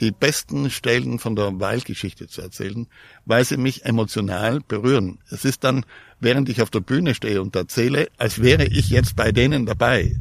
[0.00, 2.86] die besten Stellen von der Weilgeschichte zu erzählen,
[3.24, 5.18] weil sie mich emotional berühren.
[5.30, 5.84] Es ist dann,
[6.20, 10.16] während ich auf der Bühne stehe und erzähle, als wäre ich jetzt bei denen dabei.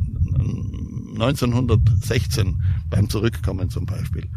[1.13, 4.27] 1916 beim Zurückkommen zum Beispiel,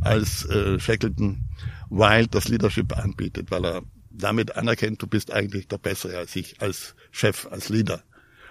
[0.00, 1.48] als äh, Shackleton
[1.90, 6.60] Wild das Leadership anbietet, weil er damit anerkennt, du bist eigentlich der Bessere als ich,
[6.60, 8.02] als Chef, als Leader.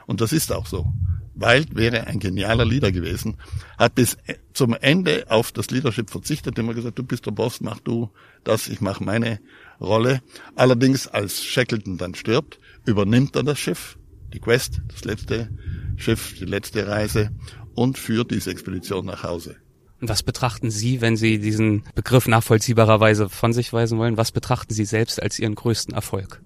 [0.10, 0.92] Und das ist auch so.
[1.36, 3.38] Wild wäre ein genialer Leader gewesen,
[3.78, 4.18] hat bis
[4.54, 8.10] zum Ende auf das Leadership verzichtet, immer gesagt, du bist der Boss, mach du
[8.44, 9.40] das, ich mache meine
[9.80, 10.24] Rolle.
[10.56, 14.00] Allerdings, als Shackleton dann stirbt, übernimmt er das Schiff,
[14.34, 15.50] die Quest, das letzte
[15.96, 17.30] Schiff, die letzte Reise
[17.76, 19.58] und führt diese Expedition nach Hause.
[20.02, 24.74] Und was betrachten Sie, wenn Sie diesen Begriff nachvollziehbarerweise von sich weisen wollen, was betrachten
[24.74, 26.42] Sie selbst als Ihren größten Erfolg?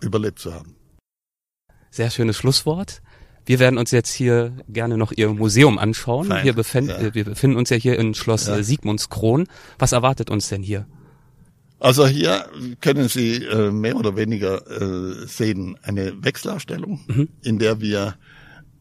[0.00, 0.76] Überlebt zu haben.
[1.94, 3.02] Sehr schönes Schlusswort.
[3.46, 6.26] Wir werden uns jetzt hier gerne noch Ihr Museum anschauen.
[6.26, 7.14] Fein, wir, befind, ja.
[7.14, 8.56] wir befinden uns ja hier in Schloss Ja.
[8.56, 9.46] äh, Sigmundskron.
[9.78, 10.88] Was erwartet uns denn hier?
[11.78, 12.46] Also hier
[12.80, 18.16] können Sie äh, mehr oder weniger äh, sehen eine Wechselausstellung, in der wir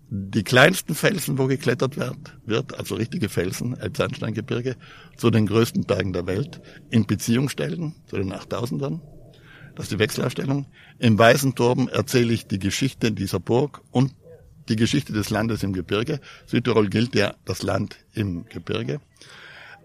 [0.10, 4.76] die kleinsten Felsen, wo geklettert wird, wird also richtige Felsen, Elbsandsteingebirge,
[5.18, 9.02] zu den größten Bergen der Welt in Beziehung stellen, zu den 8000ern.
[9.76, 10.68] Das ist die Wechselausstellung.
[11.00, 14.14] Im Weißen Turm erzähle ich die Geschichte dieser Burg und
[14.70, 16.20] die Geschichte des Landes im Gebirge.
[16.46, 19.00] Südtirol gilt ja das Land im Gebirge.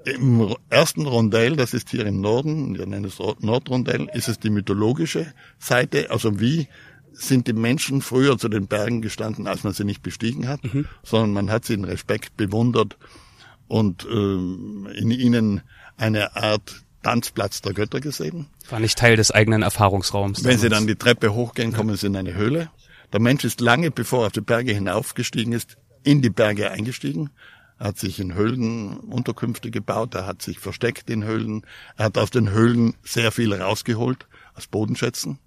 [0.04, 4.50] Im ersten Rondell, das ist hier im Norden, wir nennen es Nordrondell, ist es die
[4.50, 6.68] mythologische Seite, also wie
[7.12, 10.60] sind die Menschen früher zu den Bergen gestanden, als man sie nicht bestiegen hat,
[11.02, 12.96] sondern man hat sie in Respekt bewundert
[13.66, 15.62] und ähm, in ihnen
[15.96, 18.46] eine Art Tanzplatz der Götter gesehen.
[18.68, 20.44] War nicht Teil des eigenen Erfahrungsraums.
[20.44, 22.70] Wenn Sie dann die Treppe hochgehen, kommen Sie in eine Höhle.
[23.12, 27.30] Der Mensch ist lange, bevor er auf die Berge hinaufgestiegen ist, in die Berge eingestiegen.
[27.78, 31.64] Er hat sich in Höhlen Unterkünfte gebaut, er hat sich versteckt in Höhlen,
[31.96, 35.38] er hat aus den Höhlen sehr viel rausgeholt als Bodenschätzen.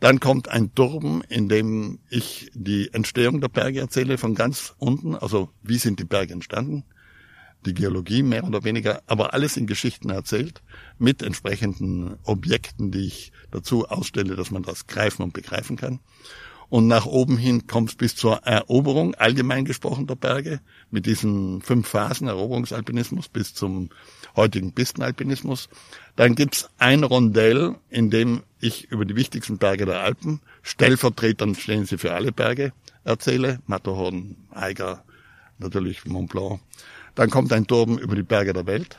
[0.00, 5.14] Dann kommt ein Turm, in dem ich die Entstehung der Berge erzähle, von ganz unten,
[5.14, 6.84] also wie sind die Berge entstanden,
[7.66, 10.62] die Geologie mehr oder weniger, aber alles in Geschichten erzählt,
[10.98, 16.00] mit entsprechenden Objekten, die ich dazu ausstelle, dass man das greifen und begreifen kann.
[16.72, 20.60] Und nach oben hin kommt es bis zur Eroberung, allgemein gesprochen, der Berge,
[20.90, 23.90] mit diesen fünf Phasen, Eroberungsalpinismus bis zum
[24.36, 25.68] heutigen Pistenalpinismus.
[26.16, 31.84] Dann gibt's ein Rondell, in dem ich über die wichtigsten Berge der Alpen, stellvertretend stehen
[31.84, 32.72] sie für alle Berge,
[33.04, 35.04] erzähle, Matterhorn, Eiger,
[35.58, 36.60] natürlich Mont Blanc.
[37.14, 38.98] Dann kommt ein Turm über die Berge der Welt.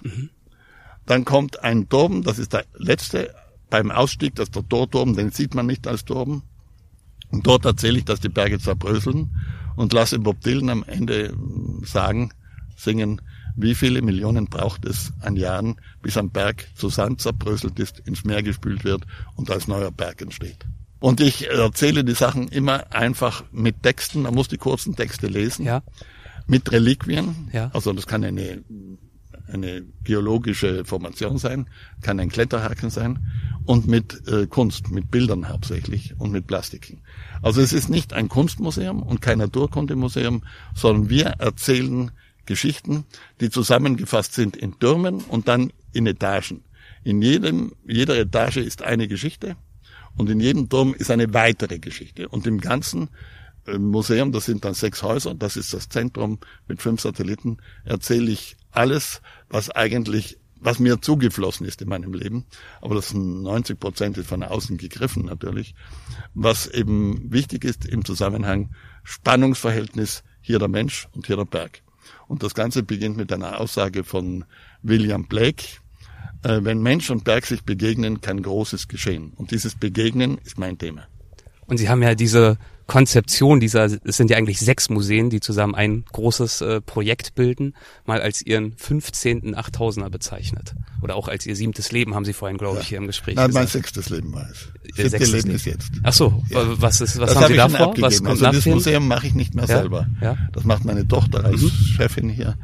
[1.05, 3.33] Dann kommt ein Turm, das ist der letzte,
[3.69, 6.43] beim Ausstieg, das ist der Torturm, den sieht man nicht als Turm.
[7.31, 9.35] Und dort erzähle ich, dass die Berge zerbröseln
[9.75, 11.33] und lasse Bob Dylan am Ende äh,
[11.85, 12.31] sagen,
[12.75, 13.21] singen,
[13.55, 18.23] wie viele Millionen braucht es an Jahren, bis ein Berg zu Sand zerbröselt ist, ins
[18.23, 19.05] Meer gespült wird
[19.35, 20.65] und als neuer Berg entsteht.
[20.99, 25.65] Und ich erzähle die Sachen immer einfach mit Texten, man muss die kurzen Texte lesen,
[25.65, 25.83] Ja.
[26.47, 27.69] Mit Reliquien, Ja.
[27.73, 28.63] also das kann eine
[29.47, 31.67] eine geologische Formation sein,
[32.01, 33.19] kann ein Kletterhaken sein
[33.65, 37.01] und mit äh, Kunst, mit Bildern hauptsächlich und mit Plastiken.
[37.41, 42.11] Also es ist nicht ein Kunstmuseum und kein Naturkundemuseum, sondern wir erzählen
[42.45, 43.03] Geschichten,
[43.41, 46.63] die zusammengefasst sind in Türmen und dann in Etagen.
[47.03, 49.55] In jedem, jeder Etage ist eine Geschichte
[50.15, 52.29] Und in jedem Turm ist eine weitere Geschichte.
[52.29, 53.09] Und im ganzen
[53.65, 58.57] Museum, das sind dann sechs Häuser, das ist das Zentrum mit fünf Satelliten, erzähle ich
[58.71, 62.45] alles, was eigentlich, was mir zugeflossen ist in meinem Leben.
[62.81, 65.75] Aber das sind 90 Prozent ist von außen gegriffen natürlich.
[66.33, 68.71] Was eben wichtig ist im Zusammenhang
[69.03, 71.81] Spannungsverhältnis hier der Mensch und hier der Berg.
[72.27, 74.45] Und das Ganze beginnt mit einer Aussage von
[74.81, 75.65] William Blake.
[76.43, 79.33] Äh, wenn Mensch und Berg sich begegnen, kann Großes geschehen.
[79.35, 81.07] Und dieses Begegnen ist mein Thema.
[81.65, 82.57] Und Sie haben ja diese
[82.87, 87.73] Konzeption dieser, es sind ja eigentlich sechs Museen, die zusammen ein großes äh, Projekt bilden,
[88.05, 89.55] mal als ihren 15.
[89.55, 90.73] 8000er bezeichnet.
[91.01, 93.47] Oder auch als ihr siebtes Leben, haben Sie vorhin, glaube ich, hier im Gespräch Nein,
[93.47, 93.63] gesagt.
[93.65, 94.67] mein sechstes Leben war es.
[94.83, 95.55] Ihr Siebte sechstes Leben Leben.
[95.55, 95.91] ist jetzt.
[96.03, 96.81] Ach so, Ja.
[96.81, 97.95] was ist, was das haben habe Sie davor?
[97.99, 98.65] Was kommt Also das?
[98.65, 100.07] Museum mache ich nicht mehr Ja, selber.
[100.21, 100.37] ja.
[100.51, 101.69] Das macht meine Tochter als Mhm.
[101.69, 102.57] Chefin hier.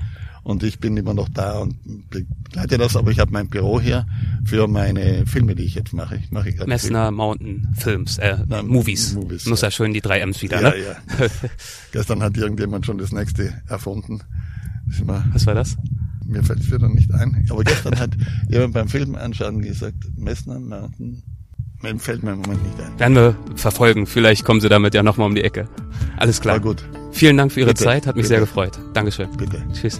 [0.44, 1.76] Und ich bin immer noch da und
[2.10, 4.06] begleite das, aber ich habe mein Büro hier
[4.46, 6.16] für meine Filme, die ich jetzt mache.
[6.18, 9.14] Ich mache gerade Messner Mountain Films, äh, Na, Movies.
[9.14, 9.68] Movies, Muss ja.
[9.68, 10.76] ja schön die drei M's wieder, Ja, ne?
[10.78, 11.28] ja.
[11.92, 14.22] Gestern hat irgendjemand schon das nächste erfunden.
[15.34, 15.78] Was war das?
[16.30, 17.46] mir fällt es wieder nicht ein.
[17.50, 18.12] Aber gestern hat
[18.50, 21.24] jemand beim Film anschauen gesagt, Messner Mountain,
[21.82, 23.00] mir fällt mir im Moment nicht ein.
[23.00, 24.06] Werden wir verfolgen.
[24.06, 25.68] Vielleicht kommen Sie damit ja nochmal um die Ecke.
[26.18, 26.56] Alles klar.
[26.56, 26.84] War gut.
[27.12, 28.06] Vielen Dank für Ihre Bitte, Zeit.
[28.08, 28.28] Hat mich bitte.
[28.30, 28.80] sehr gefreut.
[28.94, 29.30] Dankeschön.
[29.38, 29.64] Bitte.
[29.74, 30.00] Tschüss.